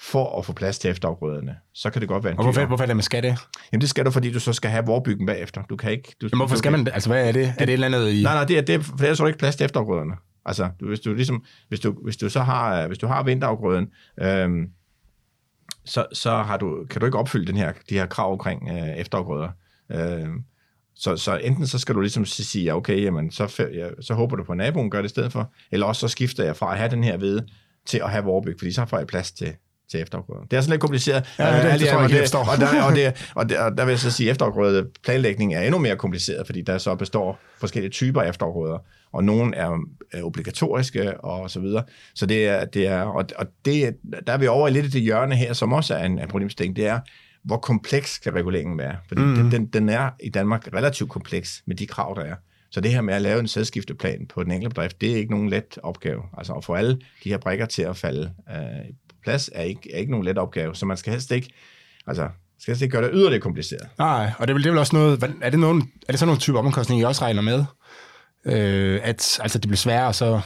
[0.00, 2.84] for at få plads til efterafgrøderne, så kan det godt være en Og hvorfor, hvorfor
[2.84, 3.38] er det, man skal det?
[3.72, 5.62] Jamen det skal du, fordi du så skal have vorbyggen bagefter.
[5.70, 6.16] Du kan ikke...
[6.20, 6.88] Du, Jamen, hvorfor du, skal man?
[6.88, 7.46] Altså hvad er det?
[7.46, 8.22] Er det et eller andet i...
[8.22, 10.12] Nej, nej, det er, det er, for ellers har du ikke plads til efterafgrøderne.
[10.46, 13.88] Altså, du, hvis du ligesom, hvis du, hvis du så har, hvis du har vinterafgrøden,
[14.20, 14.66] øhm,
[15.84, 18.96] så, så har du, kan du ikke opfylde den her, de her krav omkring øh,
[18.96, 19.48] efterafgrøder.
[19.92, 20.28] Øh,
[20.96, 24.36] så, så enten så skal du ligesom sige, ja, okay, jamen, så, ja, så håber
[24.36, 26.72] du på, at naboen gør det i stedet for, eller også så skifter jeg fra
[26.72, 27.42] at have den her ved
[27.86, 29.56] til at have vorbyg, fordi så får jeg plads til,
[29.90, 30.42] til efterafgrøder.
[30.50, 31.34] Det er sådan lidt kompliceret.
[31.38, 33.92] Ja, det, det, det tror jeg og, der, og, det, og, der, og der vil
[33.92, 37.90] jeg så sige, at efterafgrøde planlægning er endnu mere kompliceret, fordi der så består forskellige
[37.90, 38.78] typer efterafgrøder,
[39.12, 39.78] og nogle er,
[40.12, 41.82] er obligatoriske og så videre.
[42.14, 44.88] Så det er, det er og, og det, der er vi over i lidt i
[44.88, 47.00] det hjørne her, som også er en, en problemstilling, det er,
[47.44, 48.96] hvor kompleks kan reguleringen være?
[49.08, 49.34] Fordi mm.
[49.34, 52.34] den, den, den er i Danmark relativt kompleks med de krav, der er.
[52.70, 55.30] Så det her med at lave en sædskifteplan på den enkelte bedrift, det er ikke
[55.30, 56.22] nogen let opgave.
[56.38, 58.56] Altså at få alle de her brækker til at falde øh,
[59.24, 60.74] plads er ikke, er ikke nogen let opgave.
[60.74, 61.48] Så man skal helst ikke,
[62.06, 63.88] altså, skal helst ikke gøre det yderligere kompliceret.
[63.98, 66.18] Nej, og det er vel, det er vel også noget, er det, nogen, er det
[66.18, 67.64] sådan nogle type omkostninger, I også regner med?
[68.44, 70.40] Øh, at altså, det bliver sværere, så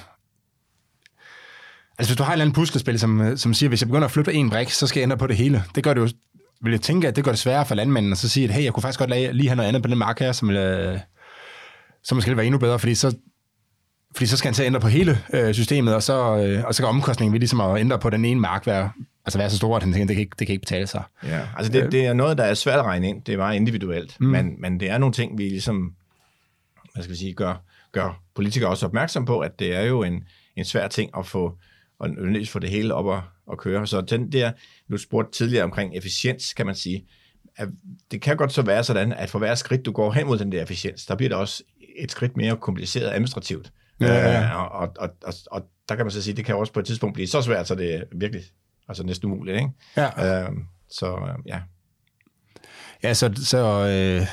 [1.99, 4.11] Altså, hvis du har et eller andet puslespil, som, som siger, hvis jeg begynder at
[4.11, 5.65] flytte en brik, så skal jeg ændre på det hele.
[5.75, 6.09] Det gør det jo,
[6.63, 8.65] vil jeg tænke, at det gør det sværere for landmanden at så sige, at hey,
[8.65, 10.99] jeg kunne faktisk godt lige have noget andet på den mark her, som, øh,
[12.03, 13.17] som måske være endnu bedre, fordi så,
[14.19, 16.75] fordi så skal han til at ændre på hele øh, systemet, og så, øh, og
[16.75, 18.91] så kan omkostningen ved ligesom at ændre på den ene mark være,
[19.25, 21.03] altså være så stor, at han tænker, det kan ikke, det kan ikke betale sig.
[21.25, 23.23] Ja, altså det, det er noget, der er svært at regne ind.
[23.23, 24.27] Det er meget individuelt, mm.
[24.27, 25.95] men, men det er nogle ting, vi ligesom,
[26.95, 27.55] hvad skal vi sige, gør,
[27.93, 30.25] gør politikere også opmærksom på, at det er jo en,
[30.57, 31.59] en svær ting at få,
[31.99, 33.21] og nødvendigvis få det hele op at,
[33.53, 33.87] at køre.
[33.87, 34.53] Så den der,
[34.91, 37.05] du spurgte tidligere omkring efficiens, kan man sige,
[37.57, 37.69] at
[38.11, 40.53] det kan godt så være sådan, at for hver skridt, du går hen mod den
[40.53, 41.63] der efficiens, der bliver det også
[41.99, 43.73] et skridt mere kompliceret administrativt.
[44.01, 44.43] Ja, ja.
[44.43, 46.87] Øh, og, og, og, og der kan man så sige, det kan også på et
[46.87, 48.45] tidspunkt blive så svært, så det er virkelig
[48.89, 49.57] altså næsten umuligt.
[49.57, 49.71] Ikke?
[49.97, 50.45] Ja.
[50.45, 50.51] Øh,
[50.91, 51.61] så ja.
[53.03, 54.27] Ja, så, så, øh,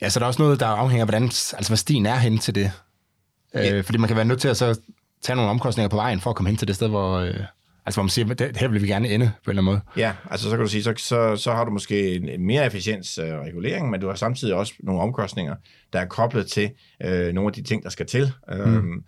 [0.00, 2.38] ja, så der er også noget, der afhænger af, hvordan, altså, hvad stien er hen
[2.38, 2.72] til det.
[3.54, 3.80] Øh, ja.
[3.80, 4.80] Fordi man kan være nødt til at så
[5.22, 7.40] tage nogle omkostninger på vejen for at komme hen til det sted, hvor, øh,
[7.86, 9.80] altså, hvor man siger, det, her vil vi gerne ende på en eller anden måde.
[9.96, 12.66] Ja, altså så kan du sige, så, så, så har du måske en, en mere
[12.66, 15.54] efficiens øh, regulering, men du har samtidig også nogle omkostninger,
[15.92, 16.70] der er koblet til
[17.04, 18.32] øh, nogle af de ting, der skal til.
[18.48, 18.54] Mm.
[18.54, 19.04] Øhm,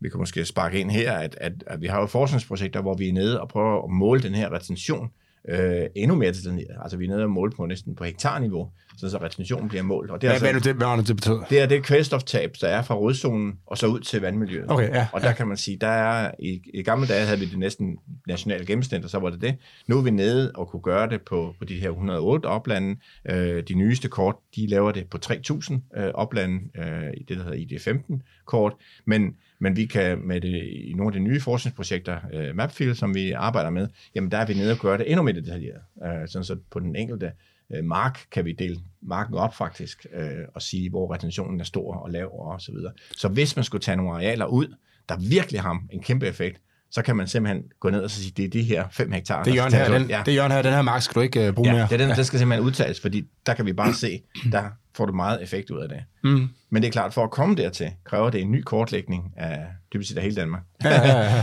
[0.00, 3.08] vi kan måske sparke ind her, at, at, at vi har jo forskningsprojekter, hvor vi
[3.08, 5.10] er nede og prøver at måle den her retention
[5.48, 6.76] øh, endnu mere detaljeret.
[6.82, 10.10] Altså vi er nede og måle på næsten på hektarniveau, så, så retentionen bliver målt.
[10.10, 11.44] Og det er, Hvad, altså, hvad, det, hvad nu det betyder?
[11.50, 14.70] det er det kvælstoftab, der er fra rodzonen og så ud til vandmiljøet.
[14.70, 17.46] Okay, ja, Og der kan man sige, der er, i, i gamle dage havde vi
[17.46, 19.56] det næsten nationale gennemsnit, og så var det det.
[19.86, 22.96] Nu er vi nede og kunne gøre det på, på de her 108 oplande.
[23.30, 27.44] Øh, de nyeste kort, de laver det på 3.000 øh, oplande øh, i det, der
[27.44, 28.72] hedder ID15-kort.
[29.06, 33.14] Men, men vi kan med det, i nogle af de nye forskningsprojekter, øh, MapField, som
[33.14, 35.80] vi arbejder med, jamen der er vi nede og gøre det endnu mere detaljeret.
[36.04, 37.32] Øh, sådan så på den enkelte
[37.74, 41.94] øh, mark kan vi dele marken op faktisk, øh, og sige, hvor retentionen er stor
[41.94, 42.92] og lav og så videre.
[43.16, 44.74] Så hvis man skulle tage nogle arealer ud,
[45.08, 46.60] der virkelig har en kæmpe effekt,
[46.90, 49.42] så kan man simpelthen gå ned og så sige, det er de her 5 hektar.
[49.42, 50.22] Det er Jørgen her, den, ja.
[50.26, 51.86] det er Jørgen her, den her mark skal du ikke uh, bruge ja, mere.
[51.86, 55.06] det er den, der skal simpelthen udtages, fordi der kan vi bare se, der får
[55.06, 56.02] du meget effekt ud af det.
[56.24, 56.48] Mm.
[56.70, 59.58] Men det er klart, for at komme dertil, kræver det en ny kortlægning af
[59.92, 60.62] dybest set af hele Danmark.
[60.84, 60.90] Ja,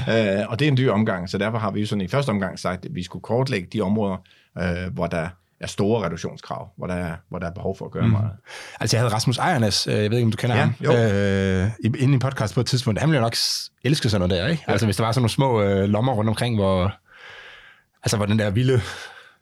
[0.08, 0.46] ja, ja.
[0.46, 2.60] Og det er en dyr omgang, så derfor har vi jo sådan i første omgang
[2.60, 4.18] sagt, at vi skulle kortlægge de områder,
[4.62, 5.30] øh, hvor der
[5.60, 8.12] er store reduktionskrav, hvor der er, hvor der er behov for at gøre mm.
[8.12, 8.32] meget.
[8.80, 10.94] Altså, jeg havde Rasmus Ejernes, øh, jeg ved ikke, om du kender Ja, ham, jo.
[10.96, 13.00] øh, i- inde i en podcast på et tidspunkt.
[13.00, 13.36] Han ville jo nok
[13.84, 14.64] elske sådan noget der, ikke?
[14.68, 16.94] Altså, hvis der var sådan nogle små øh, lommer rundt omkring, hvor,
[18.04, 18.82] altså, hvor den der vilde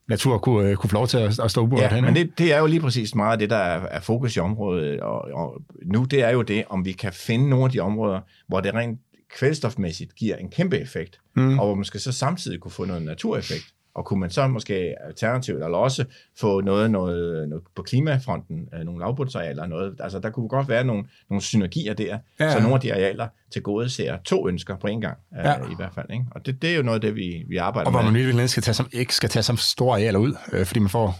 [0.07, 2.37] natur kunne, øh, kunne få lov til at, at stå uberørt Ja, hen, men det,
[2.37, 4.99] det er jo lige præcis meget af det, der er, er fokus i området.
[4.99, 8.19] Og, og nu det er jo det, om vi kan finde nogle af de områder,
[8.47, 8.99] hvor det rent
[9.37, 11.59] kvælstofmæssigt giver en kæmpe effekt, mm.
[11.59, 13.73] og hvor man skal så samtidig kunne få noget natureffekt.
[13.97, 16.05] Og kunne man så måske alternativt, eller også
[16.39, 20.83] få noget, noget, noget på klimafronten, øh, nogle lavbundsarealer, noget, altså der kunne godt være
[20.83, 24.75] nogle, nogle synergier der, Ja, så nogle af de arealer til gode ser to ønsker
[24.77, 25.55] på en gang, øh, Ja.
[25.55, 26.05] i hvert fald.
[26.11, 26.25] Ikke?
[26.31, 28.11] Og det, det er jo noget af det, vi, vi arbejder Og hvor med.
[28.11, 30.89] man virkelig skal tage som, ikke skal tage som store arealer ud, øh, fordi man
[30.89, 31.15] får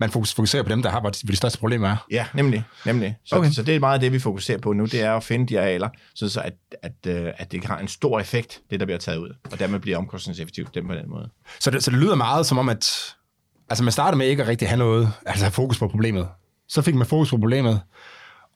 [0.00, 1.96] man fokus- fokuserer på dem, der har, hvor de, største problemer er.
[2.10, 2.64] Ja, nemlig.
[2.86, 3.16] nemlig.
[3.24, 3.50] Så, Okay.
[3.50, 5.88] så det er meget det, vi fokuserer på nu, det er at finde de arealer,
[6.14, 9.18] så, så at, at, øh, at det har en stor effekt, det der bliver taget
[9.18, 11.28] ud, og dermed bliver omkostningseffektivt dem på den måde.
[11.60, 13.14] Så det, så det lyder meget som om, at
[13.70, 16.28] altså man starter med ikke at rigtig have noget, altså have fokus på problemet.
[16.68, 17.80] Så fik man fokus på problemet,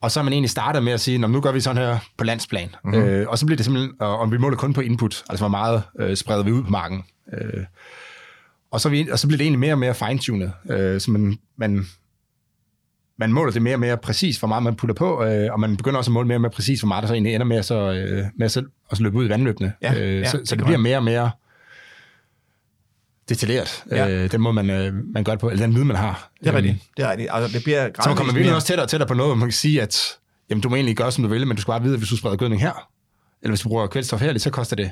[0.01, 1.97] og så har man egentlig startet med at sige, "Nå, nu gør vi sådan her
[2.17, 2.75] på landsplan.
[2.83, 3.01] Mm-hmm.
[3.03, 5.49] Øh, og så bliver det simpelthen, og, og vi måler kun på input, altså hvor
[5.49, 7.03] meget øh, spreder vi ud på marken.
[7.33, 7.63] Øh,
[8.73, 11.37] og, så vi, og så bliver det egentlig mere og mere fine-tunet, øh, så man,
[11.57, 11.85] man,
[13.17, 15.77] man måler det mere og mere præcis, hvor meget man putter på, øh, og man
[15.77, 17.57] begynder også at måle mere og mere præcis, hvor meget der så egentlig ender med
[17.57, 18.57] at, så, øh, med at,
[18.91, 19.73] at så løbe ud i vandløbene.
[19.81, 21.31] Ja, øh, ja, så, det så det bliver mere og mere
[23.29, 24.09] detaljeret, Ja.
[24.09, 26.31] øh, den måde, man, øh, man gør det på, eller den viden, man har.
[26.39, 26.83] Det er Øhm, rigtigt.
[26.97, 27.29] Det er rigtigt.
[27.31, 29.47] Altså, det bliver Så man kommer virkelig også tættere og tættere på noget, hvor man
[29.47, 29.97] kan sige, at
[30.49, 32.09] jamen, du må egentlig gøre, som du vil, men du skal bare vide, at hvis
[32.09, 32.89] du spreder gødning her,
[33.41, 34.91] eller hvis du bruger kvælstof her, så koster det,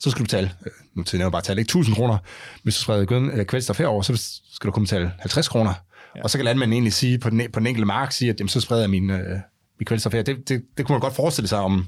[0.00, 2.18] så skal du betale, øh, nu til jeg bare tale, ikke 1000 kroner.
[2.62, 5.74] Hvis du spreder eller kvælstof herover, så skal du kun betale 50 kroner.
[6.16, 6.22] Ja.
[6.22, 8.48] Og så kan landmanden egentlig sige på den, på den enkelte mark, sige, at jamen,
[8.48, 9.38] så spreder jeg min, øh,
[9.78, 10.22] min kvælstof her.
[10.22, 11.86] Det, det, det kunne man godt forestille sig om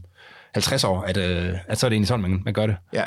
[0.54, 2.76] 50 år, at, øh, at så er det egentlig sådan, man, man gør det.
[2.92, 3.04] Ja,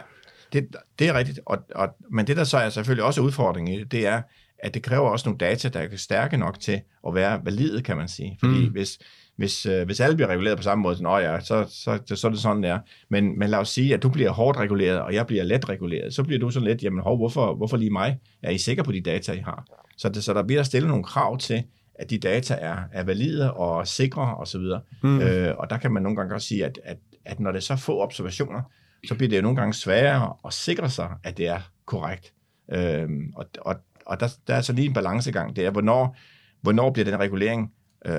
[0.53, 0.68] det,
[0.99, 1.39] det er rigtigt.
[1.45, 4.22] Og, og, men det, der så er selvfølgelig også udfordringen i det, det er,
[4.60, 7.97] at det kræver også nogle data, der er stærke nok til at være valide, kan
[7.97, 8.38] man sige.
[8.39, 8.72] Fordi mm.
[8.72, 8.97] hvis,
[9.38, 12.27] hvis, øh, hvis alle bliver reguleret på samme måde, så, ja, så, så, så, så
[12.27, 12.79] er det sådan, det er.
[13.09, 16.13] Men, men lad os sige, at du bliver hårdt reguleret, og jeg bliver let reguleret.
[16.13, 18.19] Så bliver du sådan lidt, jamen hov, hvorfor, hvorfor lige mig?
[18.43, 19.65] Er I sikre på de data, I har?
[19.97, 21.63] Så, det, så der bliver stillet nogle krav til,
[21.95, 24.61] at de data er, er valide og sikre osv.
[25.03, 25.21] Mm.
[25.21, 27.61] Øh, og der kan man nogle gange også sige, at, at, at når det er
[27.61, 28.61] så få observationer,
[29.07, 32.33] så bliver det jo nogle gange sværere at sikre sig, at det er korrekt.
[32.73, 33.75] Øhm, og og,
[34.05, 35.55] og der, der er så lige en balancegang.
[35.55, 36.17] Det er, hvornår,
[36.61, 37.71] hvornår bliver den regulering
[38.06, 38.16] øh,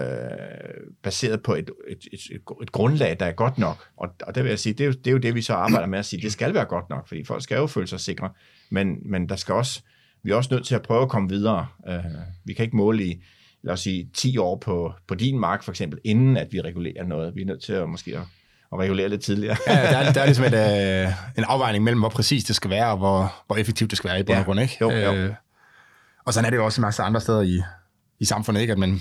[1.02, 2.20] baseret på et, et, et,
[2.62, 3.88] et, grundlag, der er godt nok.
[3.96, 5.54] Og, og der vil jeg sige, det er, jo, det er jo det, vi så
[5.54, 8.00] arbejder med at sige, det skal være godt nok, fordi folk skal jo føle sig
[8.00, 8.30] sikre.
[8.70, 9.82] Men, men der skal også,
[10.22, 11.66] vi er også nødt til at prøve at komme videre.
[11.88, 12.04] Øh,
[12.44, 13.22] vi kan ikke måle i,
[13.62, 17.04] lad os sige, 10 år på, på din mark for eksempel, inden at vi regulerer
[17.04, 17.34] noget.
[17.34, 18.22] Vi er nødt til at måske at,
[18.72, 19.56] at regulere lidt tidligere.
[19.66, 20.54] Ja, der er, der er ligesom et,
[21.06, 24.10] øh, en afvejning mellem, hvor præcis det skal være, og hvor, hvor effektivt det skal
[24.10, 24.76] være i bund og Ja, grund, ikke?
[24.80, 25.14] jo, jo.
[25.14, 25.34] Øh,
[26.24, 27.62] og sådan er det jo også en masse andre steder i,
[28.20, 28.72] i samfundet, ikke?
[28.72, 29.00] At man,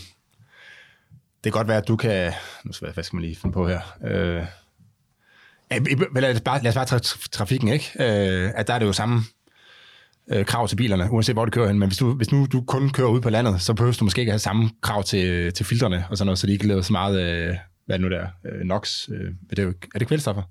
[1.51, 2.33] kan godt være, at du kan...
[2.63, 3.79] Nu skal hvad skal man lige finde på her?
[4.03, 4.45] Øh,
[6.21, 6.99] lad os bare, lad os bare tage
[7.31, 7.91] trafikken, ikke?
[7.99, 9.21] Øh, at der er det jo samme
[10.27, 11.79] øh, krav til bilerne, uanset hvor du kører hen.
[11.79, 14.19] Men hvis, du, hvis nu du kun kører ud på landet, så behøver du måske
[14.19, 16.91] ikke have samme krav til, til filtrene og sådan noget, så de ikke laver så
[16.91, 19.09] meget, øh, hvad er det nu der, øh, NOx.
[19.09, 20.43] Øh, er, det jo, er det kvælstoffer?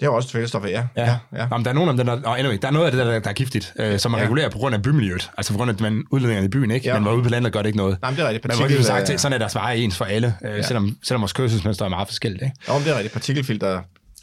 [0.00, 0.82] Det er også kvælstof, ja.
[0.96, 1.46] Ja, ja.
[1.50, 3.06] Nå, men der er nogle af dem, der, oh, anyway, der er noget af det,
[3.06, 4.22] der, der er giftigt, øh, som man ja.
[4.22, 4.26] Ja.
[4.28, 5.30] regulerer på grund af bymiljøet.
[5.36, 6.86] Altså på grund af man, udledningerne i byen, ikke?
[6.86, 6.92] Ja.
[6.92, 6.98] Ja.
[6.98, 7.98] Men hvor ude på landet gør det ikke noget.
[8.02, 8.48] Nej, men det er rigtigt.
[8.48, 10.62] Men hvor det sagt, til, sådan er deres veje ens for alle, øh, ja.
[10.62, 12.42] selvom, selvom vores kørselsmønster er meget forskelligt.
[12.42, 12.54] Ikke?
[12.68, 13.12] Men det er rigtigt.
[13.12, 13.80] Partikelfilter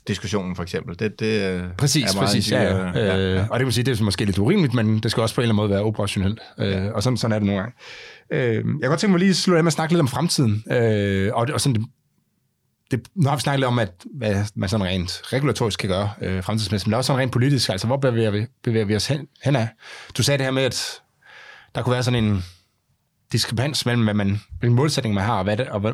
[0.07, 0.99] diskussionen for eksempel.
[0.99, 2.51] Det, det øh, Præcis, er meget præcis.
[2.51, 3.05] en- Ja, ja.
[3.05, 5.35] ja, Øh, og det vil sige, det er måske lidt urimeligt, men det skal også
[5.35, 6.39] på en eller anden måde være operationelt.
[6.59, 7.75] Øh, og sådan, sådan er det nogle gange.
[8.33, 10.07] Øh, jeg kan godt tænke mig lige at slutte af med at snakke lidt om
[10.07, 10.63] fremtiden.
[10.71, 11.85] Øh, og, og sådan,
[12.97, 16.09] det, nu har vi snakket lidt om, at, hvad man sådan rent regulatorisk kan gøre
[16.21, 17.69] øh, fremtidsmæssigt, men også sådan rent politisk.
[17.69, 19.67] Altså, hvor bevæger vi, bevæger vi os hen, hen af?
[20.17, 21.01] Du sagde det her med, at
[21.75, 22.43] der kunne være sådan en
[23.31, 25.91] diskrepans mellem, hvad man, hvilken målsætning man har, og, hvad det, og, hvad,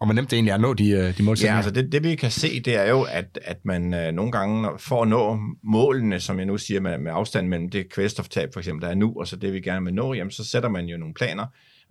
[0.00, 1.54] og hvor nemt det egentlig er at nå de, øh, de målsætninger.
[1.54, 4.32] Ja, altså det, det vi kan se, det er jo, at, at man øh, nogle
[4.32, 8.48] gange for at nå målene, som jeg nu siger med, med afstand mellem det kvælstoftab
[8.52, 10.68] for eksempel, der er nu, og så det vi gerne vil nå, jamen så sætter
[10.68, 11.46] man jo nogle planer.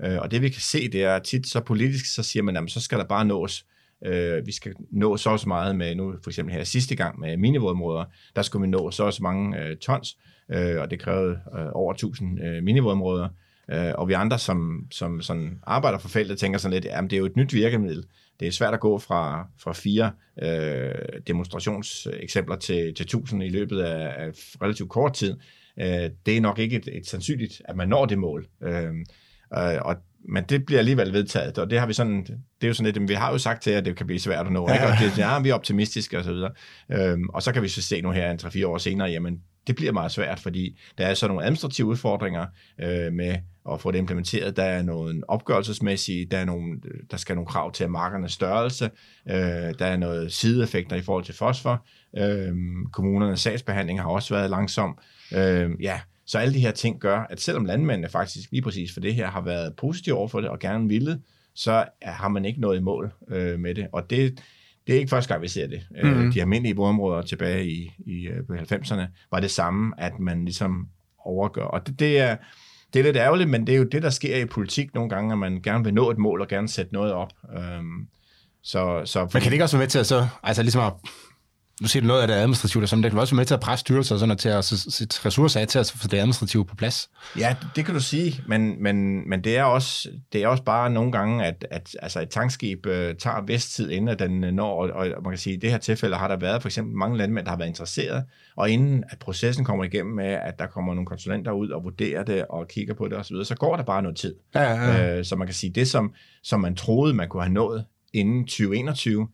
[0.06, 2.70] Øh, og det vi kan se, det er tit så politisk, så siger man, jamen
[2.70, 3.66] så skal der bare nås.
[4.06, 7.38] Øh, vi skal nå så også meget med, nu for eksempel her sidste gang med
[7.38, 10.18] minivådområder, der skulle vi nå så også mange øh, tons,
[10.52, 13.30] øh, og det krævede øh, over 1000 øh, minivådområder.
[13.72, 17.14] Øh, og vi andre, som, som sådan arbejder for feltet, tænker sådan lidt, at det
[17.14, 18.06] er jo et nyt virkemiddel.
[18.40, 20.12] Det er svært at gå fra, fra fire
[20.44, 24.32] øh, demonstrationseksempler til, til 1000 i løbet af, af
[24.62, 25.38] relativt kort tid.
[25.80, 28.48] Øh, det er nok ikke et, et sandsynligt, at man når det mål.
[28.64, 28.94] Øh,
[29.58, 29.96] øh og
[30.30, 33.10] men det bliver alligevel vedtaget, og det har vi sådan, det er jo sådan lidt,
[33.10, 34.74] vi har jo sagt til, at det kan blive svært at nå, ja.
[34.74, 34.86] ikke?
[34.86, 36.52] og det, ja, vi er optimistiske og så videre.
[36.92, 39.76] Øhm, og så kan vi så se nu her, en 3-4 år senere, jamen, det
[39.76, 42.46] bliver meget svært, fordi der er så nogle administrative udfordringer
[42.82, 43.36] øh, med
[43.72, 44.58] at få det implementeret.
[44.58, 46.80] Der er nogle opgørelsesmæssige, der, er nogle,
[47.12, 48.90] der skal nogle krav til markernes størrelse,
[49.30, 49.36] øh,
[49.80, 51.86] der er noget sideeffekter i forhold til fosfor,
[52.18, 52.56] øh,
[52.92, 54.98] kommunernes sagsbehandling har også været langsom.
[55.36, 59.00] Øh, ja, så alle de her ting gør, at selvom landmændene faktisk lige præcis for
[59.00, 61.20] det her har været positive over for det og gerne ville,
[61.56, 63.88] så har man ikke noget i mål øh, med det.
[63.92, 64.40] Og det,
[64.88, 65.82] det er ikke første gang, vi ser det.
[66.04, 66.32] Mm-hmm.
[66.32, 70.88] De almindelige boområder tilbage i, i 90'erne øh, var det samme, at man ligesom
[71.20, 71.64] overgør.
[71.64, 72.38] Og det, det, er,
[72.94, 75.32] det er lidt ærgerligt, men det er jo det, der sker i politik nogle gange,
[75.32, 77.32] at man gerne vil nå et mål og gerne sætte noget op.
[77.80, 78.08] Um,
[78.64, 80.94] så, så, men kan det ikke også være med til at så, altså ligesom at
[81.84, 83.60] nu siger du noget af det administrative, som det kan også være med til at
[83.60, 86.76] presse styrelser og sådan, til at sætte ressourcer af til at få det administrative på
[86.76, 87.10] plads.
[87.40, 90.90] Ja, det kan du sige, men, men, men det, er også, det er også bare
[90.90, 95.24] nogle gange, at, at altså et tankskib øh, tager vesttid, inden den når, og, og
[95.24, 97.46] man kan sige, at i det her tilfælde har der været for eksempel mange landmænd,
[97.46, 98.24] der har været interesseret,
[98.56, 102.24] og inden at processen kommer igennem med, at der kommer nogle konsulenter ud og vurderer
[102.24, 104.36] det og kigger på det osv., så, så går der bare noget tid.
[104.56, 105.18] Ja, ja, ja.
[105.18, 106.14] Øh, så man kan sige, det som,
[106.44, 109.28] som man troede, man kunne have nået inden 2021,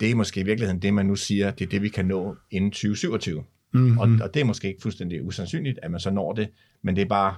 [0.00, 2.36] det er måske i virkeligheden det, man nu siger, det er det, vi kan nå
[2.50, 3.44] inden 2027.
[3.72, 3.98] Mm-hmm.
[3.98, 6.48] Og, og det er måske ikke fuldstændig usandsynligt, at man så når det,
[6.82, 7.34] men det er bare,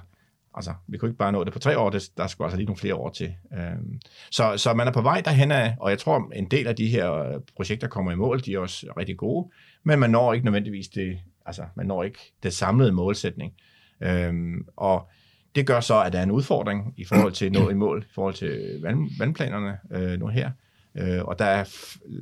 [0.55, 2.65] altså, vi kunne ikke bare nå det på tre år, det, der skulle altså lige
[2.65, 3.33] nogle flere år til.
[3.53, 3.99] Øhm,
[4.31, 6.87] så, så man er på vej derhen af, og jeg tror, en del af de
[6.87, 9.51] her projekter kommer i mål, de er også rigtig gode,
[9.83, 13.53] men man når ikke nødvendigvis det, altså, man når ikke det samlede målsætning.
[14.01, 15.09] Øhm, og
[15.55, 18.05] det gør så, at der er en udfordring i forhold til at nå i mål,
[18.09, 20.51] i forhold til vand, vandplanerne øh, nu her.
[20.97, 21.63] Øh, og der er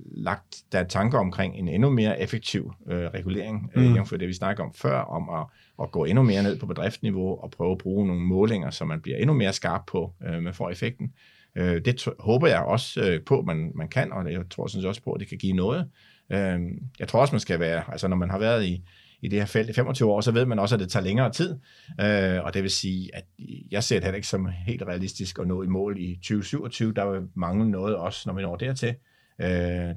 [0.05, 4.05] lagt der er tanker omkring en endnu mere effektiv øh, regulering, øh, mm.
[4.05, 5.45] for det vi snakker om før, om at,
[5.83, 9.01] at gå endnu mere ned på bedriftsniveau og prøve at bruge nogle målinger, så man
[9.01, 11.13] bliver endnu mere skarp på, øh, med for effekten.
[11.55, 15.03] Øh, det håber jeg også øh, på, man, man kan, og jeg tror sådan også
[15.03, 15.89] på, at det kan give noget.
[16.31, 16.59] Øh,
[16.99, 18.83] jeg tror også, man skal være, altså når man har været i,
[19.21, 21.31] i det her felt i 25 år, så ved man også, at det tager længere
[21.31, 21.55] tid.
[22.01, 23.23] Øh, og det vil sige, at
[23.71, 26.93] jeg ser det heller ikke som helt realistisk at nå i mål i 2027.
[26.93, 28.95] Der vil mangle noget også, når vi når dertil.
[29.41, 29.47] Øh,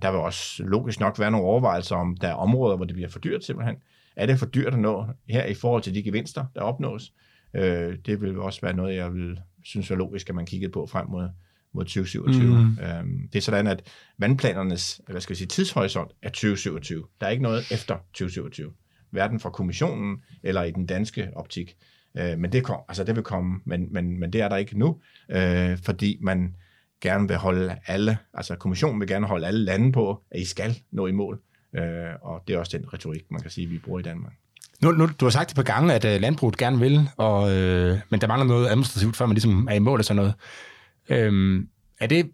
[0.03, 3.09] der vil også logisk nok være nogle overvejelser om, der er områder, hvor det bliver
[3.09, 3.77] for dyrt simpelthen.
[4.17, 7.13] Er det for dyrt at nå her i forhold til de gevinster, der opnås?
[7.55, 10.87] Øh, det vil også være noget, jeg vil synes er logisk, at man kiggede på
[10.87, 11.29] frem mod,
[11.75, 12.45] mod 2027.
[12.45, 12.79] Mm.
[12.83, 13.83] Øhm, det er sådan, at
[14.19, 17.05] vandplanernes hvad skal jeg sige, tidshorisont er 2027.
[17.21, 18.73] Der er ikke noget efter 2027
[19.11, 21.77] hverken fra kommissionen eller i den danske optik.
[22.19, 24.79] Øh, men det, kom, altså det vil komme, men, men, men det er der ikke
[24.79, 25.01] nu,
[25.31, 26.55] øh, fordi man
[27.01, 30.79] gerne vil holde alle, altså kommissionen vil gerne holde alle lande på, at I skal
[30.93, 31.41] nå i mål.
[31.77, 31.83] Øh,
[32.23, 34.33] og det er også den retorik, man kan sige, vi bruger i Danmark.
[34.83, 37.99] Nu, nu, du har sagt et par gange, at uh, landbruget gerne vil, og, øh,
[38.11, 40.35] men der mangler noget administrativt, før man ligesom er i mål og sådan noget.
[41.09, 41.69] Øhm,
[42.01, 42.31] er det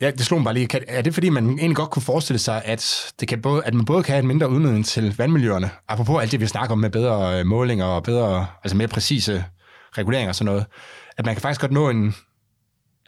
[0.00, 0.66] Ja, det slog mig bare lige.
[0.66, 3.74] Kan, er det fordi, man egentlig godt kunne forestille sig, at, det kan både, at
[3.74, 6.78] man både kan have en mindre udledning til vandmiljøerne, apropos alt det, vi snakker om
[6.78, 9.44] med bedre øh, målinger og bedre, altså mere præcise
[9.98, 10.66] reguleringer og sådan noget,
[11.18, 12.14] at man kan faktisk godt nå en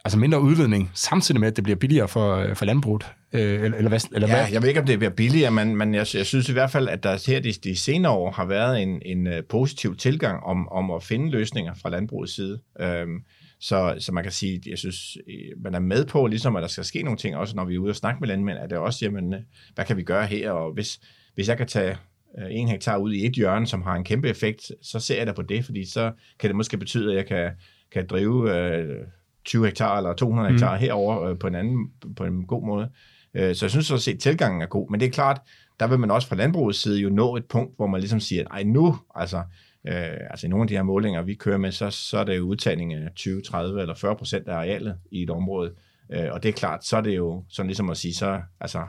[0.05, 3.05] altså mindre udledning, samtidig med, at det bliver billigere for, øh, for landbruget?
[3.33, 4.51] Øh, eller, eller, hvad, eller ja, hvad?
[4.51, 6.89] jeg ved ikke, om det bliver billigere, men, men jeg, jeg synes i hvert fald,
[6.89, 10.91] at der her de, de senere år har været en, en positiv tilgang om, om
[10.91, 12.59] at finde løsninger fra landbrugets side.
[12.79, 13.19] Øhm,
[13.63, 16.67] så, så man kan sige, jeg synes, øh, man er med på, ligesom at der
[16.67, 18.77] skal ske nogle ting, også når vi er ude og snakke med landmænd, at det
[18.77, 19.39] også, jamen, øh,
[19.75, 20.99] hvad kan vi gøre her, og hvis,
[21.35, 21.97] hvis jeg kan tage
[22.39, 25.27] øh, en hektar ud i et hjørne, som har en kæmpe effekt, så ser jeg
[25.27, 27.51] da på det, fordi så kan det måske betyde, at jeg kan,
[27.91, 29.05] kan drive øh,
[29.45, 30.53] 20 hektar eller 200 mm.
[30.53, 32.89] hektar herover øh, på en anden, på en god måde.
[33.33, 35.41] Øh, så jeg synes så at tilgangen er god, men det er klart,
[35.79, 38.43] der vil man også fra landbrugets side jo nå et punkt, hvor man ligesom siger,
[38.51, 39.43] ej nu, altså
[39.87, 42.37] Øh, altså i nogle af de her målinger, vi kører med, så, så er det
[42.37, 45.73] jo udtagning af 20, 30 eller 40 procent af arealet i et område.
[46.09, 48.83] Øh, og det er klart, så er det jo sådan ligesom at sige, så altså,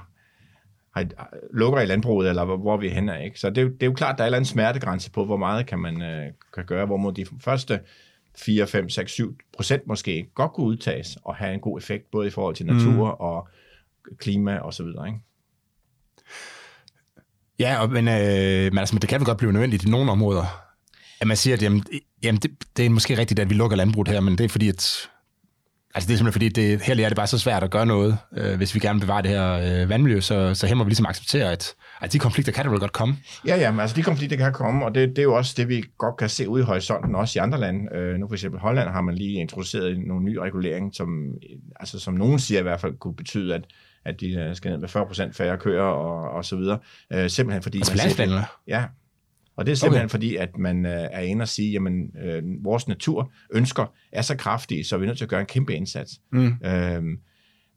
[0.96, 1.06] har,
[1.52, 3.24] lukker i landbruget, eller hvor, hvor vi er henne.
[3.24, 3.40] Ikke?
[3.40, 5.66] Så det, det er jo klart, der er en eller anden smertegrænse på, hvor meget
[5.66, 7.80] kan man øh, kan gøre, hvor mod de første
[8.36, 12.26] 4, 5, 6, 7 procent måske godt kunne udtages og have en god effekt, både
[12.26, 13.20] i forhold til natur mm.
[13.20, 13.48] og
[14.18, 15.06] klima og så videre.
[15.06, 15.20] Ikke?
[17.58, 20.63] Ja, og, men, øh, men, altså, det kan vel godt blive nødvendigt i nogle områder.
[21.20, 21.84] At man siger, at jamen,
[22.22, 24.68] jamen det, det er måske rigtigt, at vi lukker landbruget her, men det er fordi,
[24.68, 25.08] at
[25.94, 28.18] Altså det er simpelthen fordi, det, her er det bare så svært at gøre noget,
[28.36, 30.90] øh, hvis vi gerne vil bevare det her øh, vandmiljø, så, så her må vi
[30.90, 33.16] ligesom acceptere, at, at de konflikter kan det vel godt komme.
[33.46, 35.68] Ja, ja, men altså de konflikter kan komme, og det, det er jo også det,
[35.68, 37.96] vi godt kan se ud i horisonten, også i andre lande.
[37.96, 41.08] Øh, nu for eksempel Holland har man lige introduceret nogle ny regulering, som,
[41.80, 43.64] altså, som nogen siger i hvert fald kunne betyde, at,
[44.04, 46.78] at de øh, skal ned med 40% færre køer og, og så videre.
[47.12, 47.78] Øh, simpelthen fordi...
[47.78, 48.84] Altså man ser, Ja,
[49.56, 50.10] og det er simpelthen okay.
[50.10, 54.36] fordi, at man øh, er inde og sige, jamen øh, vores natur ønsker er så
[54.36, 56.20] kraftige, så vi er nødt til at gøre en kæmpe indsats.
[56.32, 56.52] Mm.
[56.64, 57.18] Øhm,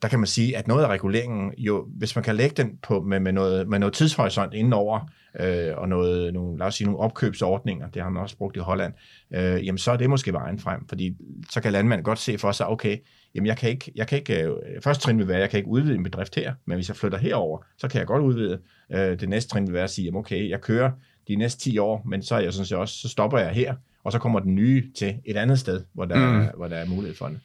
[0.01, 3.01] der kan man sige, at noget af reguleringen, jo, hvis man kan lægge den på,
[3.01, 6.99] med, med, noget, med noget tidshorisont indenover, øh, og noget, nogle, lad os sige, nogle
[6.99, 8.93] opkøbsordninger, det har man også brugt i Holland,
[9.33, 11.15] øh, jamen så er det måske vejen frem, fordi
[11.49, 12.97] så kan landmanden godt se for sig, okay,
[13.35, 15.69] jamen jeg kan ikke, jeg kan ikke øh, første trin vil være, jeg kan ikke
[15.69, 18.59] udvide en bedrift her, men hvis jeg flytter herover, så kan jeg godt udvide.
[18.91, 20.91] Øh, det næste trin vil være at sige, jamen okay, jeg kører
[21.27, 23.75] de næste 10 år, men så er jeg sådan set også, så stopper jeg her,
[24.03, 26.41] og så kommer den nye til et andet sted, hvor der, mm.
[26.41, 27.39] er, hvor der er mulighed for det.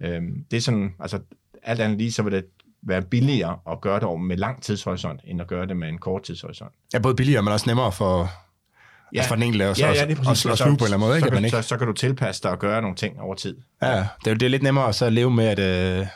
[0.00, 1.18] Øhm, det er sådan, altså
[1.62, 2.44] alt andet lige, så vil det
[2.82, 6.22] være billigere at gøre det med lang tidshorisont, end at gøre det med en kort
[6.22, 6.72] tidshorisont.
[6.94, 9.18] Ja, både billigere, men også nemmere for, ja.
[9.18, 10.46] altså for den enkelte også, ja, ja, det er præcis.
[10.46, 11.20] at, at sluge på en eller anden måde.
[11.20, 11.34] Så, ikke?
[11.34, 11.56] Kan, ikke?
[11.56, 13.56] Så, så kan du tilpasse dig og gøre nogle ting over tid.
[13.82, 15.58] Ja, det er, det er lidt nemmere at så leve med, at
[16.00, 16.06] øh,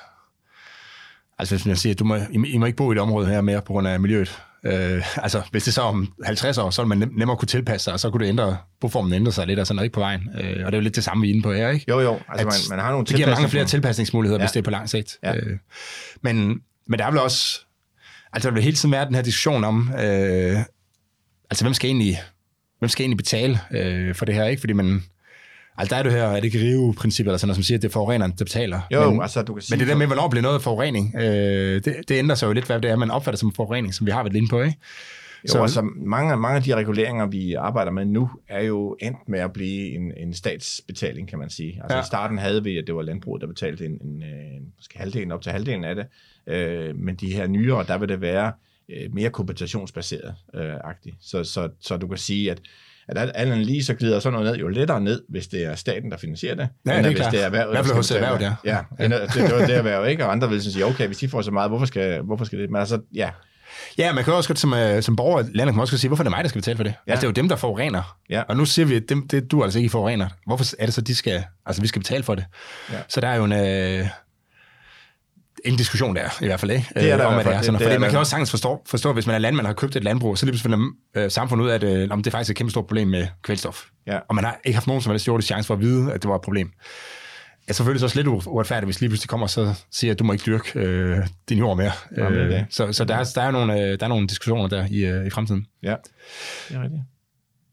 [1.38, 3.26] altså hvis man siger, at du må, I, I må ikke bo i det område
[3.26, 4.42] her mere på grund af miljøet.
[4.66, 7.92] Øh, altså, hvis det så om 50 år, så vil man nemmere kunne tilpasse sig,
[7.92, 10.28] og så kunne det ændre, boformen ændre sig lidt, og sådan noget ikke på vejen.
[10.40, 11.84] Øh, og det er jo lidt det samme, vi er inde på her, ikke?
[11.88, 12.20] Jo, jo.
[12.28, 14.44] Altså, man, man har nogle det giver mange flere tilpasningsmuligheder, ja.
[14.44, 15.18] hvis det er på lang sigt.
[15.22, 15.36] Ja.
[15.36, 15.58] Øh,
[16.22, 17.60] men, men der er vel også,
[18.32, 20.58] altså der vil hele tiden være den her diskussion om, øh,
[21.50, 22.20] altså hvem skal egentlig,
[22.78, 24.60] hvem skal egentlig betale øh, for det her, ikke?
[24.60, 25.04] Fordi man,
[25.78, 27.82] Altså, der er det her, er det ikke rive-princippet, eller sådan noget, som siger, at
[27.82, 28.80] det er forureneren, der betaler.
[28.90, 29.76] Jo, men, altså, du kan sige...
[29.76, 32.66] Men det der med, hvornår bliver noget forurening, øh, det, det ændrer sig jo lidt,
[32.66, 34.78] hvad det er, man opfatter som forurening, som vi har været inde på, ikke?
[35.44, 39.28] Jo, så, altså mange, mange af de reguleringer, vi arbejder med nu, er jo endt
[39.28, 41.80] med at blive en, en statsbetaling, kan man sige.
[41.82, 42.02] Altså ja.
[42.02, 45.32] i starten havde vi, at det var landbruget, der betalte en, en, en måske halvdelen,
[45.32, 46.06] op til halvdelen af det.
[46.46, 48.52] Øh, men de her nyere, der vil det være
[48.88, 51.16] øh, mere kompensationsbaseret øh, agtigt.
[51.20, 52.60] Så, så, så du kan sige, at
[53.08, 56.10] at alt lige så glider sådan noget ned jo lettere ned, hvis det er staten,
[56.10, 56.68] der finansierer det.
[56.86, 57.32] Ja, det er hvis klart.
[57.32, 57.72] det er erhvervet.
[57.72, 58.54] I hvert fald hos erhvervet, ja.
[58.64, 59.04] Ja, ja.
[59.04, 60.26] det, det, var det erhverv, ikke?
[60.26, 62.70] Og andre vil sige, okay, hvis de får så meget, hvorfor skal, hvorfor skal det?
[62.70, 63.30] Men altså, ja,
[63.98, 66.24] Ja, man kan også godt som, uh, som borger landet kan også sige, hvorfor er
[66.24, 66.94] det mig, der skal betale for det?
[67.06, 67.12] Ja.
[67.12, 68.16] Altså, det er jo dem, der forurener.
[68.30, 68.42] Ja.
[68.42, 70.28] Og nu siger vi, at dem, det, du altså ikke forurener.
[70.46, 72.44] Hvorfor er det så, de skal, altså, vi skal betale for det?
[72.92, 72.98] Ja.
[73.08, 73.52] Så der er jo en,
[74.00, 74.06] uh,
[75.64, 76.88] en diskussion der, i hvert fald, ikke?
[76.94, 77.62] Det er der om, hvad det er.
[77.62, 79.74] Sådan, det, fordi man kan også sagtens forstå, forstå, hvis man er landmand og har
[79.74, 82.30] købt et landbrug, så lige pludselig finder øh, samfundet ud af, at øh, det er
[82.30, 83.84] faktisk et kæmpe stort problem med kvælstof.
[84.06, 84.18] Ja.
[84.28, 86.28] Og man har ikke haft nogen som helst jordisk chance for at vide, at det
[86.28, 86.70] var et problem.
[87.68, 90.24] Ja, selvfølgelig så også lidt uretfærdigt, hvis lige pludselig kommer og så siger, at du
[90.24, 91.92] må ikke dyrke øh, din jord mere.
[92.16, 94.86] Jamen, øh, så så der, er, der, er nogle, øh, der er nogle diskussioner der
[94.90, 95.66] i, øh, i fremtiden.
[95.82, 95.94] Ja,
[96.68, 97.02] det er rigtigt.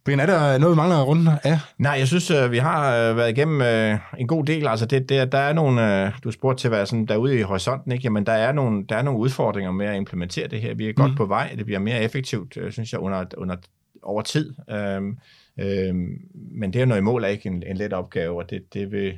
[0.06, 1.60] Brian, er der noget, vi mangler at runde af?
[1.78, 4.68] Nej, jeg synes, øh, vi har øh, været igennem øh, en god del.
[4.68, 8.04] Altså, det, det, der er nogle, du spurgte til være sådan derude i horisonten, ikke?
[8.04, 10.74] Jamen, der er, nogle, der er nogle udfordringer med at implementere det her.
[10.74, 11.18] Vi er godt mm.
[11.18, 11.54] på vej.
[11.58, 13.56] Det bliver mere effektivt, synes jeg, under, under,
[14.04, 14.54] over tid.
[14.72, 15.18] Øhm,
[15.60, 16.22] øhm,
[16.52, 19.14] men det er noget mål er ikke en, en let opgave, og det, det vil,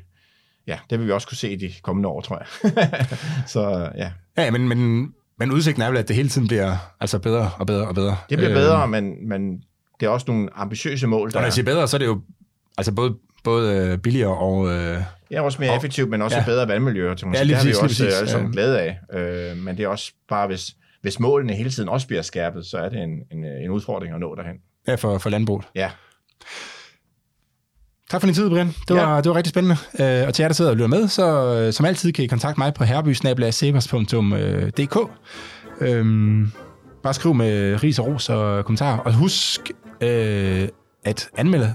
[0.67, 2.47] ja, det vil vi også kunne se i de kommende år, tror jeg.
[3.53, 4.11] Så ja.
[4.37, 7.67] Ja, men, men, men udsigten er vel, at det hele tiden bliver altså bedre og
[7.67, 8.17] bedre og bedre.
[8.29, 8.89] Det bliver bedre, øhm.
[8.89, 9.63] men, men
[10.01, 11.31] det er også nogle ambitiøse mål.
[11.31, 11.37] Der...
[11.37, 12.21] Og når jeg siger bedre, så er det jo
[12.77, 14.67] altså både, både øh, billigere og...
[14.67, 16.45] Øh, ja, også mere og, effektivt, men også ja.
[16.45, 17.15] bedre vandmiljø.
[17.15, 18.99] Til ja, lige præcis, det har vi også alle sammen glæde af.
[19.13, 22.77] Øh, men det er også bare, hvis, hvis målene hele tiden også bliver skærpet, så
[22.77, 24.55] er det en, en, en udfordring at nå derhen.
[24.87, 25.65] Ja, for, for landbruget.
[25.75, 25.89] Ja.
[28.09, 28.73] Tak for din tid, Brian.
[28.87, 29.21] Det var, ja.
[29.21, 29.77] det var rigtig spændende.
[29.99, 32.27] Øh, og til jer, der sidder og lytter med, så øh, som altid kan I
[32.27, 34.97] kontakte mig på herbysnabelagsebers.dk.
[35.81, 36.51] Øhm,
[37.03, 38.97] bare skriv med ris og ros og kommentarer.
[38.97, 39.71] Og husk
[40.01, 40.67] øh,
[41.03, 41.73] at anmelde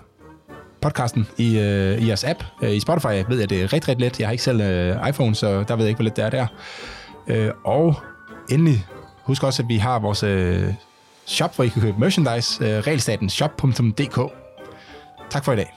[0.81, 2.45] podcasten i, øh, i jeres app.
[2.63, 4.21] Øh, I Spotify ved jeg, det er rigtig, rigtig let.
[4.21, 6.31] Jeg har ikke selv øh, iPhone, så der ved jeg ikke, hvor let det er
[6.31, 6.47] der.
[7.27, 7.95] Øh, og
[8.51, 8.87] endelig,
[9.23, 10.75] husk også, at vi har vores øh,
[11.27, 14.19] shop, hvor I kan købe merchandise, øh, regelstaten shop.dk.
[15.31, 15.76] Tak for i dag.